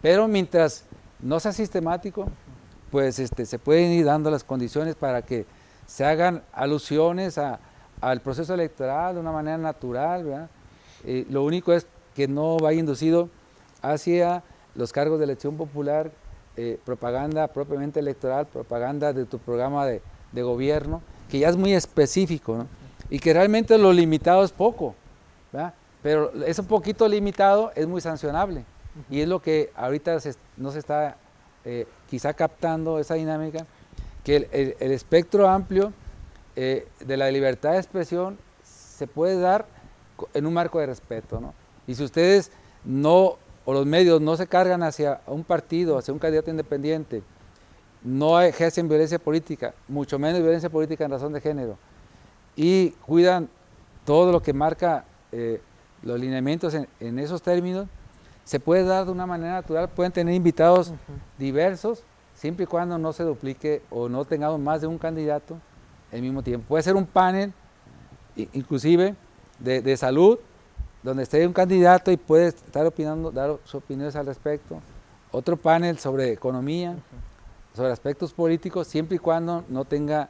[0.00, 0.84] Pero mientras
[1.20, 2.28] no sea sistemático,
[2.90, 5.44] pues este, se pueden ir dando las condiciones para que
[5.92, 7.38] se hagan alusiones
[8.00, 10.48] al proceso electoral de una manera natural.
[11.04, 13.28] Eh, lo único es que no vaya inducido
[13.82, 14.42] hacia
[14.74, 16.10] los cargos de elección popular,
[16.56, 20.00] eh, propaganda propiamente electoral, propaganda de tu programa de,
[20.32, 22.64] gobierno, que ya es muy específico,
[23.10, 24.94] y que realmente lo limitado es poco,
[26.02, 28.64] pero ese poquito limitado es muy sancionable,
[29.10, 30.16] y es lo que ahorita
[30.56, 31.18] no se está
[31.66, 33.66] eh, quizá captando esa dinámica,
[34.24, 35.92] que el, espectro amplio
[36.56, 39.66] eh, de la libertad de expresión se puede dar
[40.34, 41.54] en un marco de respeto, ¿no?
[41.86, 42.52] Y si ustedes
[42.84, 47.22] no, o los medios no se cargan hacia un partido, hacia un candidato independiente,
[48.04, 51.76] no ejercen violencia política, mucho menos violencia política en razón de género,
[52.56, 53.48] y cuidan
[54.04, 55.60] todo lo que marca eh,
[56.02, 57.86] los lineamientos en, esos términos,
[58.44, 60.92] se puede dar de una manera natural, pueden tener invitados
[61.38, 62.02] diversos,
[62.42, 65.58] siempre y cuando no se duplique o no tengamos más de un candidato
[66.12, 66.66] al mismo tiempo.
[66.66, 67.52] Puede ser un panel,
[68.34, 69.14] inclusive,
[69.60, 70.40] de salud,
[71.04, 74.80] donde esté un candidato y puede estar opinando, dar sus opiniones al respecto.
[75.30, 76.96] Otro panel sobre economía,
[77.76, 80.28] sobre aspectos políticos, siempre y cuando no tenga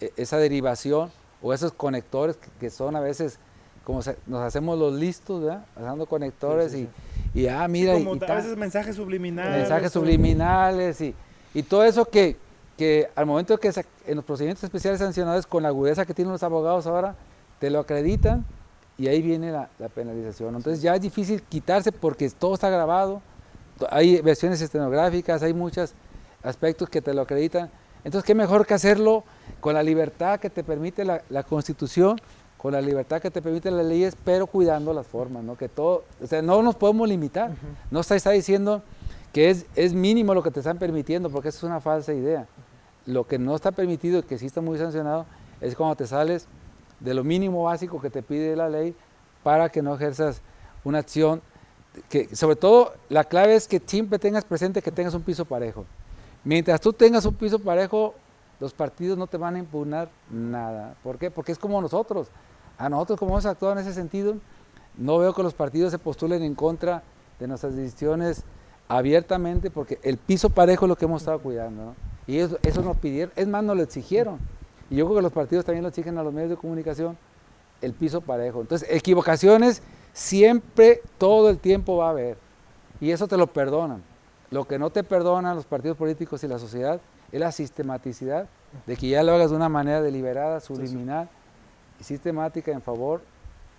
[0.00, 1.10] eh, esa derivación
[1.42, 3.38] o esos conectores que, son a veces
[3.84, 5.66] como nos hacemos los listos, ¿verdad?
[5.74, 6.88] Pasando conectores y,
[7.34, 7.92] y, ah, mira.
[7.92, 9.58] como a veces mensajes subliminales.
[9.58, 11.14] Mensajes subliminales y,
[11.54, 12.36] y todo eso que,
[12.76, 13.72] que al momento que
[14.06, 17.14] en los procedimientos especiales sancionados, con la agudeza que tienen los abogados ahora,
[17.58, 18.44] te lo acreditan
[19.00, 20.54] y ahí viene la, penalización.
[20.54, 23.22] Entonces ya es difícil quitarse porque todo está grabado,
[23.90, 25.94] hay versiones estenográficas, hay muchos
[26.42, 27.70] aspectos que te lo acreditan.
[28.04, 29.24] Entonces, ¿qué mejor que hacerlo
[29.60, 32.20] con la libertad que te permite la, Constitución,
[32.58, 35.56] con la libertad que te permiten las leyes, pero cuidando las formas, ¿no?
[35.56, 37.52] Que todo, o sea, no nos podemos limitar.
[37.90, 38.82] No está, está diciendo
[39.32, 42.46] que es, es mínimo lo que te están permitiendo, porque eso es una falsa idea.
[43.06, 45.26] Lo que no está permitido y que sí está muy sancionado
[45.60, 46.46] es cuando te sales
[47.00, 48.94] de lo mínimo básico que te pide la ley
[49.42, 50.42] para que no ejerzas
[50.84, 51.42] una acción
[52.08, 55.84] que sobre todo la clave es que siempre tengas presente que tengas un piso parejo.
[56.44, 58.14] Mientras tú tengas un piso parejo,
[58.60, 60.94] los partidos no te van a impugnar nada.
[61.02, 61.30] ¿Por qué?
[61.30, 62.28] Porque es como nosotros.
[62.78, 64.36] A nosotros como hemos actuado en ese sentido,
[64.96, 67.02] no veo que los partidos se postulen en contra
[67.38, 68.44] de nuestras decisiones
[68.90, 71.94] abiertamente porque el piso parejo es lo que hemos estado cuidando.
[72.26, 74.38] Y eso, eso nos pidieron, es más, nos lo exigieron.
[74.90, 77.16] Y yo creo que los partidos también lo exigen a los medios de comunicación,
[77.80, 78.60] el piso parejo.
[78.60, 79.80] Entonces, equivocaciones
[80.12, 82.36] siempre, todo el tiempo va a haber.
[83.00, 84.02] Y eso te lo perdonan.
[84.50, 87.00] Lo que no te perdonan los partidos políticos y la sociedad
[87.30, 88.48] es la sistematicidad
[88.86, 91.28] de que ya lo hagas de una manera deliberada, subliminal
[92.00, 93.22] y sistemática en favor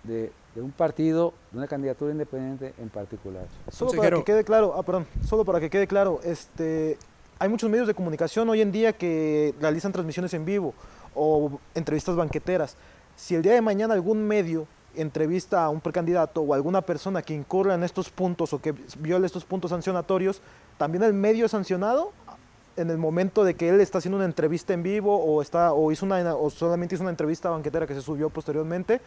[0.04, 3.46] de, un partido, de una candidatura independiente en particular.
[3.70, 6.98] Solo para que quede claro, ah, perdón, solo para que quede claro, este,
[7.38, 10.74] hay muchos medios de comunicación hoy en día que realizan transmisiones en vivo
[11.14, 12.76] o entrevistas banqueteras.
[13.16, 17.34] Si el día de mañana algún medio entrevista a un precandidato o alguna persona que
[17.34, 20.42] incurra en estos puntos o que viole estos puntos sancionatorios,
[20.76, 22.12] también el medio es sancionado
[22.76, 25.92] en el momento de que él está haciendo una entrevista en vivo o está o
[25.92, 29.00] hizo una o solamente hizo una entrevista banquetera que se subió posteriormente,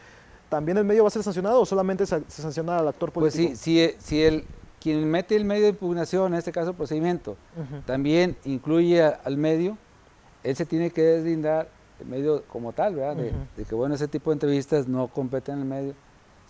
[0.49, 3.47] también el medio va a ser sancionado o solamente se, sanciona al actor político.
[3.49, 4.45] Pues sí, si, si el
[4.85, 7.37] quien mete el medio de impugnación, en este caso el procedimiento,
[7.87, 9.79] también incluye al medio,
[10.43, 13.15] él se tiene que deslindar el medio como tal, ¿verdad?
[13.15, 15.93] De, que, bueno, ese tipo de entrevistas no competen en el medio,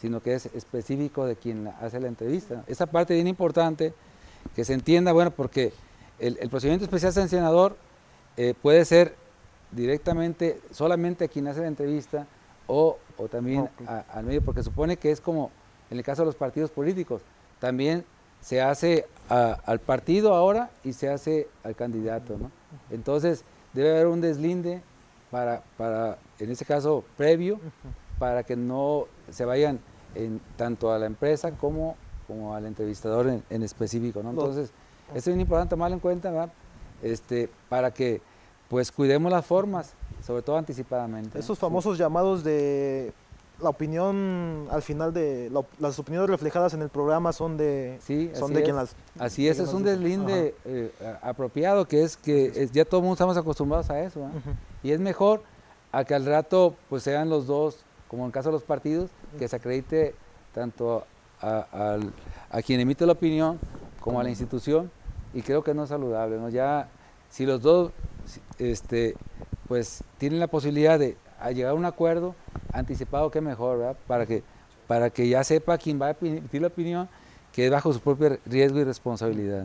[0.02, 2.66] sino que es específico de quien hace la entrevista.
[2.68, 3.94] Esa parte bien importante,
[4.54, 5.72] que se entienda, bueno, porque
[6.20, 7.78] el, procedimiento especial sancionador
[8.36, 9.16] eh, puede ser
[9.72, 12.28] directamente, solamente a quien hace la entrevista
[12.68, 13.70] o, o también
[14.12, 15.52] al medio, porque supone que es como
[15.90, 17.22] en el caso de los partidos políticos,
[17.60, 18.04] también
[18.42, 22.52] se hace al partido ahora y se hace al candidato, ¿no?
[22.92, 24.82] Entonces, debe haber un deslinde
[25.32, 27.60] para, para, en este caso, previo,
[28.20, 29.80] para que no se vayan
[30.14, 31.96] en, tanto a la empresa como,
[32.28, 34.24] como al entrevistador en, específico.
[34.24, 34.30] ¿no?
[34.30, 34.72] Entonces,
[35.14, 36.50] es bien importante tomarlo en cuenta
[37.02, 38.22] Este, para que
[38.70, 39.94] pues cuidemos las formas,
[40.26, 41.40] sobre todo anticipadamente.
[41.40, 43.14] Esos famosos llamados de
[43.62, 48.54] la opinión al final de las opiniones reflejadas en el programa son de sí, son
[48.54, 53.00] de quien las así es es un deslinde eh, apropiado que es que ya todo
[53.00, 54.28] el mundo estamos acostumbrados a eso
[54.84, 55.42] y es mejor
[55.94, 57.78] a que al rato pues sean los dos
[58.10, 59.10] como en el caso de los partidos
[59.40, 60.16] que se acredite
[60.54, 61.06] tanto
[61.42, 61.98] a,
[62.50, 63.58] a quien emite la opinión
[64.02, 64.92] como a la institución
[65.34, 66.38] y creo que no es saludable.
[66.38, 66.50] ¿no?
[66.50, 66.88] Ya
[67.30, 67.92] si los dos
[68.60, 69.16] este,
[69.68, 71.18] pues tienen la posibilidad de
[71.54, 72.36] llegar a un acuerdo
[72.74, 73.98] anticipado, que mejor, ¿verdad?
[74.08, 74.44] Para que,
[74.88, 77.08] para que ya sepa quién va a emitir la opinión
[77.56, 79.64] que es bajo su propio riesgo y responsabilidad.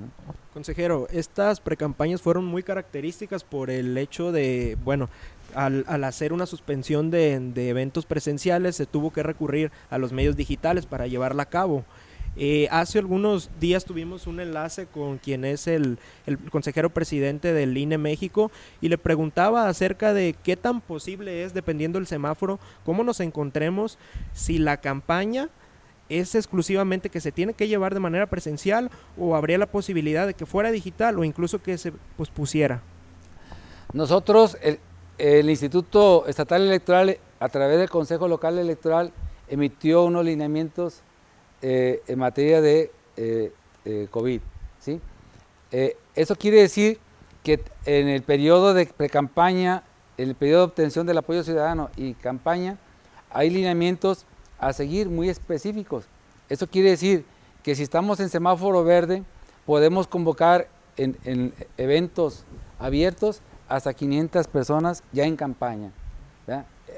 [0.54, 5.08] Consejero, estas precampañas fueron muy características por el hecho de, bueno,
[5.56, 10.12] al, al hacer una suspensión de, de, eventos presenciales se tuvo que recurrir a los
[10.12, 11.84] medios digitales para llevarla a cabo.
[12.42, 15.98] Eh, hace algunos días tuvimos un enlace con quien es el,
[16.50, 18.50] consejero presidente del INE México
[18.80, 23.98] y le preguntaba acerca de qué tan posible es, dependiendo del semáforo, cómo nos encontremos
[24.32, 25.50] si la campaña
[26.08, 30.32] es exclusivamente que se tiene que llevar de manera presencial o habría la posibilidad de
[30.32, 32.80] que fuera digital o incluso que se pospusiera.
[33.92, 34.78] Nosotros, el,
[35.18, 39.12] el Instituto Estatal Electoral, a través del Consejo Local Electoral,
[39.46, 41.02] emitió unos lineamientos
[41.62, 43.52] eh, en materia de eh,
[43.84, 44.40] eh, COVID.
[44.80, 45.00] ¿sí?
[46.14, 46.98] eso quiere decir
[47.44, 49.84] que en el periodo de precampaña,
[50.16, 52.78] en el periodo de obtención del apoyo ciudadano y campaña,
[53.30, 54.24] hay lineamientos
[54.58, 56.06] a seguir muy específicos.
[56.48, 57.24] Eso quiere decir
[57.62, 59.22] que si estamos en semáforo verde,
[59.66, 62.44] podemos convocar en, en eventos
[62.78, 65.92] abiertos hasta 500 personas ya en campaña,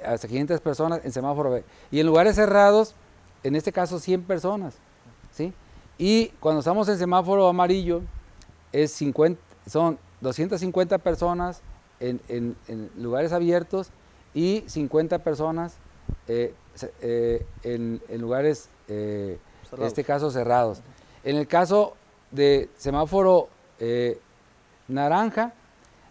[0.05, 1.67] hasta 500 personas en semáforo verde.
[1.91, 2.95] Y en lugares cerrados,
[3.43, 4.75] en este caso 100 personas,
[5.33, 5.53] ¿sí?
[5.99, 8.03] Y cuando estamos en semáforo amarillo,
[8.73, 11.61] es 50, son 250 personas
[12.01, 13.91] en, en, en lugares abiertos
[14.35, 15.77] y 50 personas
[16.29, 16.55] eh,
[17.01, 19.39] eh, en, lugares, eh,
[19.77, 20.81] en este caso, cerrados.
[21.25, 21.95] En el caso
[22.31, 23.49] de semáforo
[24.89, 25.53] naranja,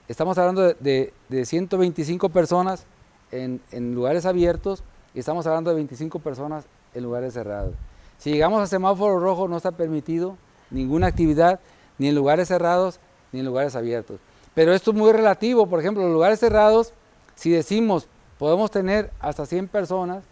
[0.07, 2.85] estamos hablando de, de, de 125 personas
[3.31, 7.75] en, en lugares abiertos y estamos hablando de 25 personas en lugares cerrados.
[8.17, 10.38] Si llegamos a semáforo rojo no está permitido
[10.69, 11.60] ninguna actividad
[11.97, 12.99] ni en lugares cerrados
[13.32, 14.19] ni en lugares abiertos.
[14.54, 16.93] Pero esto es muy relativo, por ejemplo, en lugares cerrados,
[17.36, 20.23] si decimos podemos tener hasta 100 personas,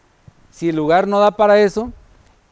[0.50, 1.92] si el lugar no da para eso,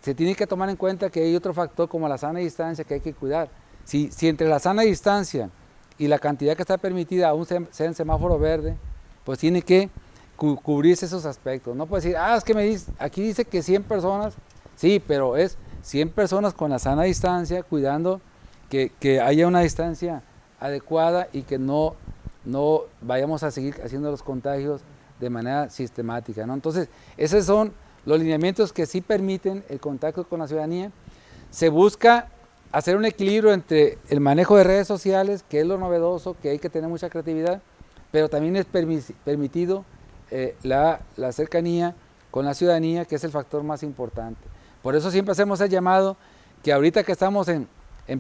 [0.02, 2.94] se tiene que tomar en cuenta que hay otro factor como la sana distancia que
[2.94, 3.50] hay que cuidar.
[3.84, 5.50] Si, si entre la sana distancia
[5.98, 8.78] y la cantidad que está permitida aún sea en semáforo verde,
[9.24, 9.90] pues tiene que
[10.38, 11.76] cubrirse esos aspectos.
[11.76, 14.36] No puede decir, ah, es que me dice, aquí dice que 100 personas,
[14.76, 18.22] sí, pero es 100 personas con la sana distancia, cuidando
[18.70, 20.22] que, que haya una distancia
[20.60, 21.96] adecuada y que no,
[22.46, 24.82] no vayamos a seguir haciendo los contagios
[25.20, 26.46] de manera sistemática.
[26.46, 26.54] ¿no?
[26.54, 27.74] Entonces, esos son
[28.06, 30.92] los lineamientos que sí permiten el contacto con la ciudadanía.
[31.50, 32.30] Se busca
[32.72, 36.60] hacer un equilibrio entre el manejo de redes sociales, que es lo novedoso, que hay
[36.60, 37.62] que tener mucha creatividad,
[38.12, 39.84] pero también es permitido
[40.32, 41.00] eh, la,
[41.32, 41.96] cercanía
[42.32, 44.42] con la ciudadanía, que es el factor más importante.
[44.84, 46.18] Por eso siempre hacemos el llamado
[46.64, 47.68] que ahorita que estamos en,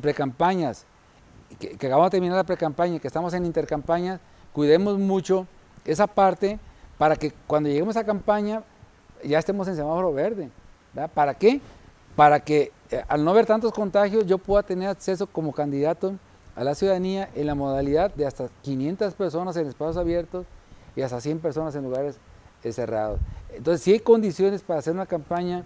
[0.01, 0.85] precampañas,
[1.59, 4.19] que, acabamos de terminar la precampaña que estamos en intercampañas,
[4.53, 5.47] cuidemos mucho
[5.85, 6.59] esa parte
[6.97, 8.63] para que cuando lleguemos a campaña
[9.23, 10.49] ya estemos en semáforo verde.
[11.13, 11.61] ¿Para qué?
[12.15, 16.15] Para que eh, al no haber tantos contagios yo pueda tener acceso como candidato
[16.55, 20.45] a la ciudadanía en la modalidad de hasta 500 personas en espacios abiertos
[20.97, 22.17] y hasta 100 personas en lugares
[22.63, 23.19] eh, cerrados.
[23.53, 25.63] Entonces sí hay condiciones para hacer una campaña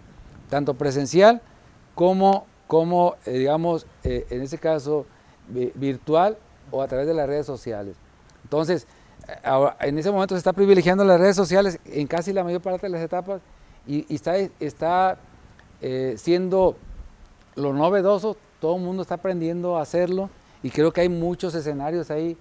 [0.50, 1.42] tanto presencial
[1.96, 5.06] como, como eh, digamos, eh, en este caso
[5.48, 6.38] virtual
[6.70, 7.96] o a través de las redes sociales.
[8.44, 8.88] Entonces,
[9.44, 12.88] ahora, en ese momento se está privilegiando las redes sociales en casi la mayor parte
[12.88, 13.42] de las etapas
[13.88, 15.18] y, está, está
[16.16, 16.76] siendo
[17.56, 20.30] lo novedoso, todo el mundo está aprendiendo a hacerlo
[20.62, 22.38] y creo que hay muchos escenarios ahí,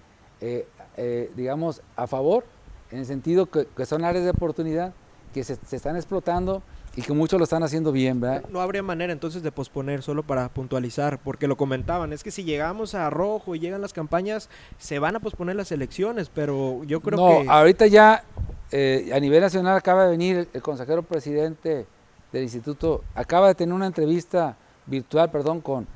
[1.34, 2.44] digamos, a favor,
[2.90, 4.92] en el sentido que, que son áreas de oportunidad
[5.32, 6.62] que se, se están explotando
[6.96, 8.44] y que muchos lo están haciendo bien, ¿verdad?
[8.50, 12.42] No habría manera entonces de posponer, solo para puntualizar, porque lo comentaban, es que si
[12.42, 14.48] llegamos a rojo y llegan las campañas,
[14.78, 17.48] se van a posponer las elecciones, pero yo creo no, que...
[17.48, 18.24] ahorita ya
[18.72, 21.86] eh, a nivel nacional acaba de venir el, el, consejero presidente
[22.32, 24.56] del instituto, acaba de tener una entrevista
[24.86, 25.86] virtual, perdón, con,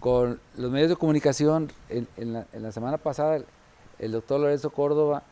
[0.00, 3.46] con los medios de comunicación en, en, la, en la, semana pasada, el,
[4.00, 5.22] el, doctor Lorenzo Córdoba,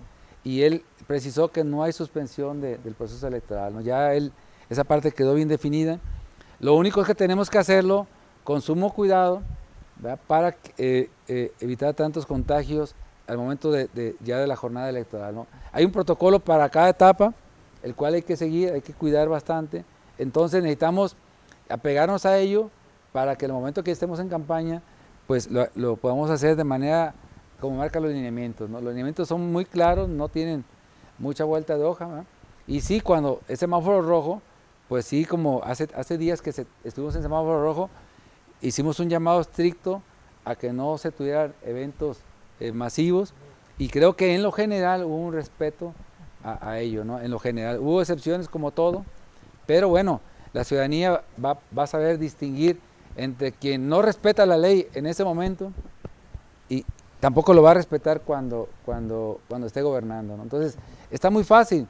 [0.49, 3.83] y él precisó que no hay suspensión de, del proceso electoral, ¿no?
[3.83, 4.33] ya él
[4.71, 6.01] esa parte quedó bien definida.
[6.59, 8.07] Lo único es que tenemos que hacerlo
[8.45, 9.43] con sumo cuidado
[10.27, 12.95] para eh, eh, evitar tantos contagios
[13.27, 15.35] al momento de, ya de la jornada electoral.
[15.35, 15.47] ¿no?
[15.71, 17.35] Hay un protocolo para cada etapa,
[17.83, 19.85] el cual hay que seguir, hay que cuidar bastante.
[20.17, 21.15] Entonces necesitamos
[21.69, 22.71] apegarnos a ello
[23.13, 24.81] para que el momento que estemos en campaña,
[25.27, 27.15] pues lo podamos hacer de manera
[27.61, 28.69] como marcan los lineamientos.
[28.69, 28.81] ¿no?
[28.81, 30.65] Los lineamientos son muy claros, no tienen
[31.19, 32.25] mucha vuelta de hoja.
[32.67, 34.43] Y sí, cuando es semáforo rojo,
[34.89, 36.51] pues sí, como hace, hace días que
[36.85, 37.91] estuvimos en semáforo rojo,
[38.61, 40.03] hicimos un llamado estricto
[40.45, 42.19] a que no se tuvieran eventos
[42.61, 43.35] eh, masivos
[43.77, 45.95] y creo que en lo general hubo un respeto
[46.43, 47.21] a, ello, ¿no?
[47.21, 47.79] En lo general.
[47.79, 49.05] Hubo excepciones como todo,
[49.67, 50.23] pero bueno,
[50.55, 52.81] la ciudadanía va, va, a saber distinguir
[53.17, 55.73] entre quien no respeta la ley en ese momento
[56.71, 56.87] y
[57.21, 60.35] tampoco lo va a respetar cuando, cuando, cuando esté gobernando.
[60.43, 60.77] Entonces,
[61.11, 61.87] está muy fácil.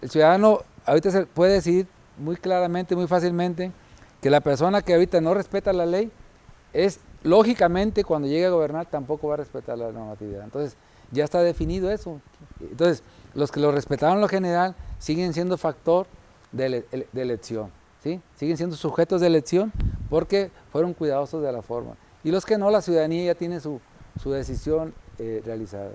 [0.00, 1.86] El ciudadano ahorita se puede decir
[2.18, 3.72] muy claramente, muy fácilmente,
[4.20, 6.10] que la persona que ahorita no respeta la ley
[6.72, 10.44] es lógicamente cuando llegue a gobernar tampoco va a respetar la normatividad.
[10.44, 10.76] Entonces,
[11.10, 12.20] ya está definido eso.
[12.60, 13.02] Entonces,
[13.34, 16.06] los que lo respetaron en lo general siguen siendo factor
[16.52, 16.84] de,
[17.14, 17.70] elección,
[18.02, 18.20] ¿sí?
[18.36, 19.72] Siguen siendo sujetos de elección
[20.08, 21.94] porque fueron cuidadosos de la forma.
[22.22, 23.80] Y los que no, la ciudadanía ya tiene su,
[24.24, 25.90] decisión eh, realizada.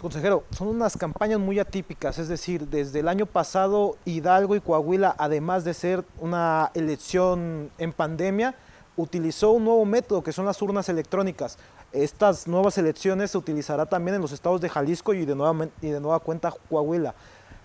[0.00, 5.14] Consejero, son unas campañas muy atípicas, es decir, desde el año pasado Hidalgo y Coahuila,
[5.18, 8.54] además de ser una elección en pandemia,
[8.96, 11.56] utilizó un nuevo método que son las urnas electrónicas.
[11.92, 15.88] Estas nuevas elecciones se utilizará también en los estados de Jalisco y de nueva, y
[15.88, 17.14] de nueva cuenta Coahuila.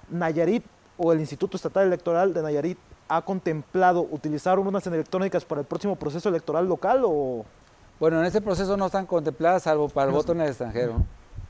[0.10, 0.64] Nayarit
[0.98, 2.78] o el Instituto Estatal Electoral de Nayarit
[3.10, 7.46] ha contemplado utilizar urnas electrónicas para el próximo proceso electoral local o
[8.04, 11.06] bueno, en ese proceso no están contempladas salvo para el voto en el extranjero.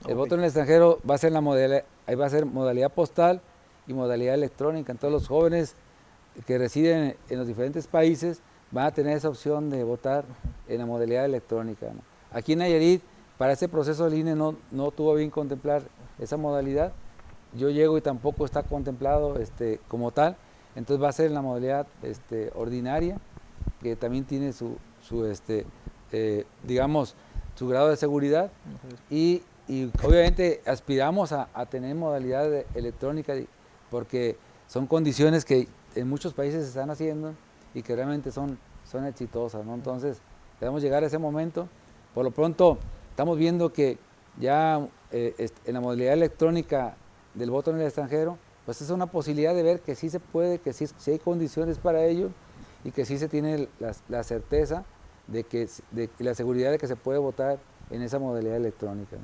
[0.08, 2.91] El voto en el extranjero va a ser la modalidad, ahí va a ser modalidad
[2.91, 3.41] postal
[3.88, 4.91] y modalidad electrónica.
[4.91, 5.76] Entonces los jóvenes
[6.45, 10.26] que residen en los diferentes países van a tener esa opción de votar
[10.68, 11.88] en la modalidad electrónica.
[12.32, 13.01] Aquí en Nayarit,
[13.39, 15.82] para ese proceso el INE no, no tuvo bien contemplar
[16.20, 16.93] esa modalidad.
[17.56, 20.38] Yo llego y tampoco está contemplado este, como tal.
[20.76, 23.18] Entonces va a ser en la modalidad este, ordinaria,
[23.82, 25.66] que también tiene su, su este,
[26.14, 27.16] eh, digamos,
[27.55, 28.51] su grado de seguridad.
[29.09, 29.41] Y,
[30.03, 33.34] obviamente aspiramos a, tener modalidad electrónica
[33.89, 34.38] porque
[34.68, 37.34] son condiciones que en muchos países se están haciendo
[37.74, 38.57] y que realmente son,
[38.89, 39.66] son exitosas.
[39.66, 39.74] ¿no?
[39.74, 40.20] Entonces,
[40.59, 41.68] debemos llegar a ese momento.
[42.14, 42.78] Por lo pronto,
[43.09, 43.97] estamos viendo que
[44.39, 46.95] ya eh, en la modalidad electrónica
[47.34, 50.59] del voto en el extranjero, pues es una posibilidad de ver que sí se puede,
[50.59, 52.30] que sí, hay condiciones para ello
[52.84, 53.68] y que sí se tiene
[54.09, 54.84] la, certeza
[55.34, 57.57] de que de, la seguridad de que se puede votar
[57.89, 59.17] en esa modalidad electrónica.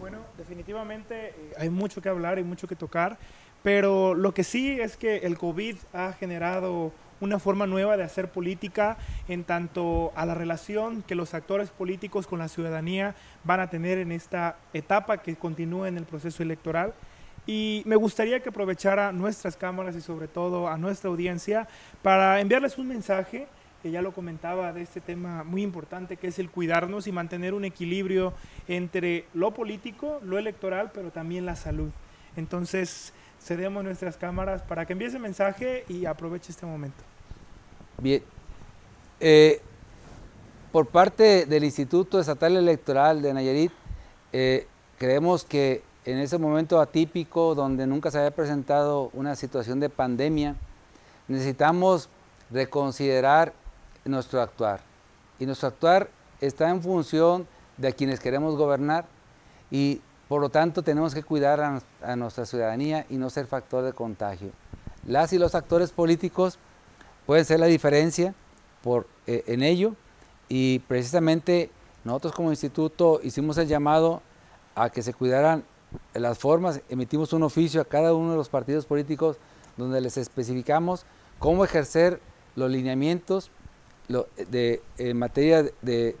[0.00, 3.18] Bueno, definitivamente eh, hay mucho que hablar y mucho que tocar,
[3.62, 8.30] pero lo que sí es que el COVID ha generado una forma nueva de hacer
[8.30, 8.96] política
[9.28, 13.14] en tanto a la relación que los actores políticos con la ciudadanía
[13.44, 16.94] van a tener en esta etapa que continúa en el proceso electoral.
[17.46, 21.68] Y me gustaría que aprovechara nuestras cámaras y sobre todo a nuestra audiencia
[22.02, 23.46] para enviarles un mensaje
[23.82, 27.52] que ya lo comentaba de este tema muy importante que es el cuidarnos y mantener
[27.52, 28.32] un equilibrio
[28.68, 31.90] entre lo político, lo electoral, pero también la salud.
[32.36, 33.12] Entonces,
[33.42, 37.02] cedemos nuestras cámaras para que envíe ese mensaje y aproveche este momento.
[37.98, 38.22] Bien.
[39.20, 39.60] Eh,
[40.70, 43.72] por parte del Instituto Estatal Electoral de Nayarit,
[44.32, 44.66] eh,
[44.96, 50.56] creemos que en ese momento atípico, donde nunca se había presentado una situación de pandemia,
[51.28, 52.08] necesitamos
[52.50, 53.52] reconsiderar
[54.04, 54.80] nuestro actuar.
[55.38, 56.08] Y nuestro actuar
[56.40, 57.46] está en función
[57.76, 59.06] de quienes queremos gobernar
[59.70, 63.92] y por lo tanto tenemos que cuidar a, nuestra ciudadanía y no ser factor de
[63.92, 64.50] contagio.
[65.06, 66.58] Las y los actores políticos
[67.26, 68.34] puede ser la diferencia
[68.82, 69.94] por, eh, en ello
[70.48, 71.70] y precisamente
[72.04, 74.22] nosotros como instituto hicimos el llamado
[74.74, 75.64] a que se cuidaran
[76.14, 79.36] las formas, emitimos un oficio a cada uno de los partidos políticos
[79.76, 81.04] donde les especificamos
[81.38, 82.20] cómo ejercer
[82.56, 83.50] los lineamientos
[84.12, 86.16] de, en materia de,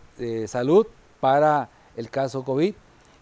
[0.46, 0.86] salud
[1.20, 2.74] para el caso COVID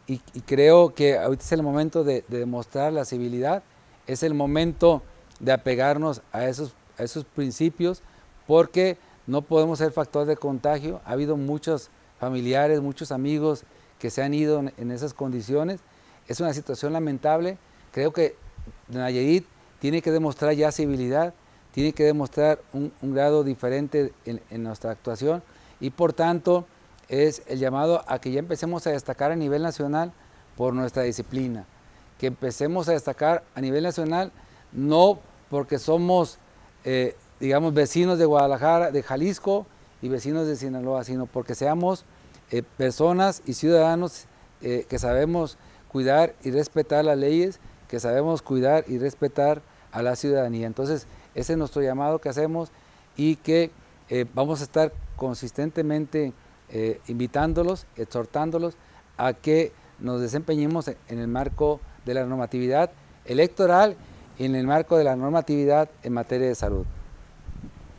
[0.06, 3.62] y, creo que ahorita es el momento de, de demostrar la civilidad,
[4.06, 5.02] es el momento
[5.38, 8.02] de apegarnos a esos esos principios
[8.46, 8.96] porque
[9.26, 11.00] no podemos ser factor de contagio.
[11.04, 13.64] Ha habido muchos familiares, muchos amigos
[13.98, 15.80] que se han ido en esas condiciones.
[16.26, 17.58] Es una situación lamentable.
[17.92, 18.34] Creo que
[18.88, 19.46] Nayarit
[19.78, 21.34] tiene que demostrar ya civilidad,
[21.72, 25.42] tiene que demostrar un, grado diferente en, nuestra actuación
[25.80, 26.66] y por tanto
[27.08, 30.12] es el llamado a que ya empecemos a destacar a nivel nacional
[30.56, 31.64] por nuestra disciplina,
[32.18, 34.32] que empecemos a destacar a nivel nacional
[34.72, 35.18] no
[35.48, 36.38] porque somos
[36.84, 39.66] eh, digamos, vecinos de Guadalajara, de Jalisco
[40.02, 42.04] y vecinos de Sinaloa, sino porque seamos
[42.50, 44.26] eh, personas y ciudadanos
[44.60, 45.56] eh, que sabemos
[45.88, 47.58] cuidar y respetar las leyes,
[47.88, 50.66] que sabemos cuidar y respetar a la ciudadanía.
[50.66, 52.70] Entonces, ese es nuestro llamado que hacemos
[53.16, 53.70] y que
[54.34, 56.32] vamos a estar consistentemente
[57.06, 58.76] invitándolos, exhortándolos
[59.16, 62.90] a que nos desempeñemos en el marco de la normatividad
[63.24, 63.96] electoral
[64.38, 66.86] en el marco de la normatividad en materia de salud.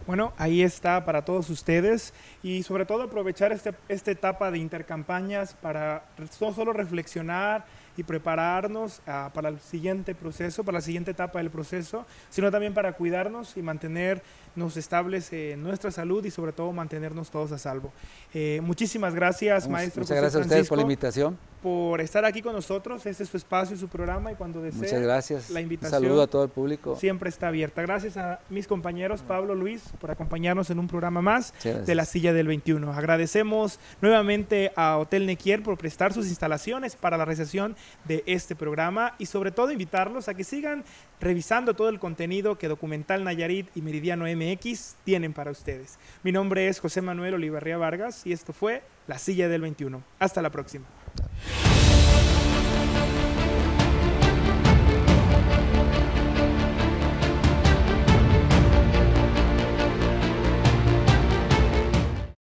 [0.07, 5.53] Bueno, ahí está para todos ustedes y sobre todo aprovechar este, esta etapa de intercampañas
[5.53, 6.03] para
[6.39, 7.65] no solo reflexionar,
[7.97, 12.73] y prepararnos ah, para el siguiente proceso, para la siguiente etapa del proceso, sino también
[12.73, 14.23] para cuidarnos y mantenernos
[14.75, 17.91] estables en nuestra salud y sobre todo mantenernos todos a salvo.
[18.33, 20.01] Eh, muchísimas gracias, maestro.
[20.01, 21.37] Muchas gracias a ustedes por la invitación.
[21.61, 23.05] Por estar aquí con nosotros.
[23.05, 25.49] Este es su espacio, su programa y cuando desee Muchas gracias.
[25.51, 26.01] la invitación.
[26.01, 26.95] Un saludo a todo el público.
[26.95, 27.83] Siempre está abierta.
[27.83, 32.33] Gracias a mis compañeros Pablo, Luis, por acompañarnos en un programa más de la silla
[32.33, 32.91] del 21.
[32.91, 37.75] Agradecemos nuevamente a Hotel Nequier por prestar sus instalaciones para la recepción
[38.05, 40.83] de este programa y sobre todo invitarlos a que sigan
[41.19, 45.97] revisando todo el contenido que Documental Nayarit y Meridiano MX tienen para ustedes.
[46.23, 50.01] Mi nombre es José Manuel Olivarría Vargas y esto fue La Silla del 21.
[50.19, 50.85] Hasta la próxima.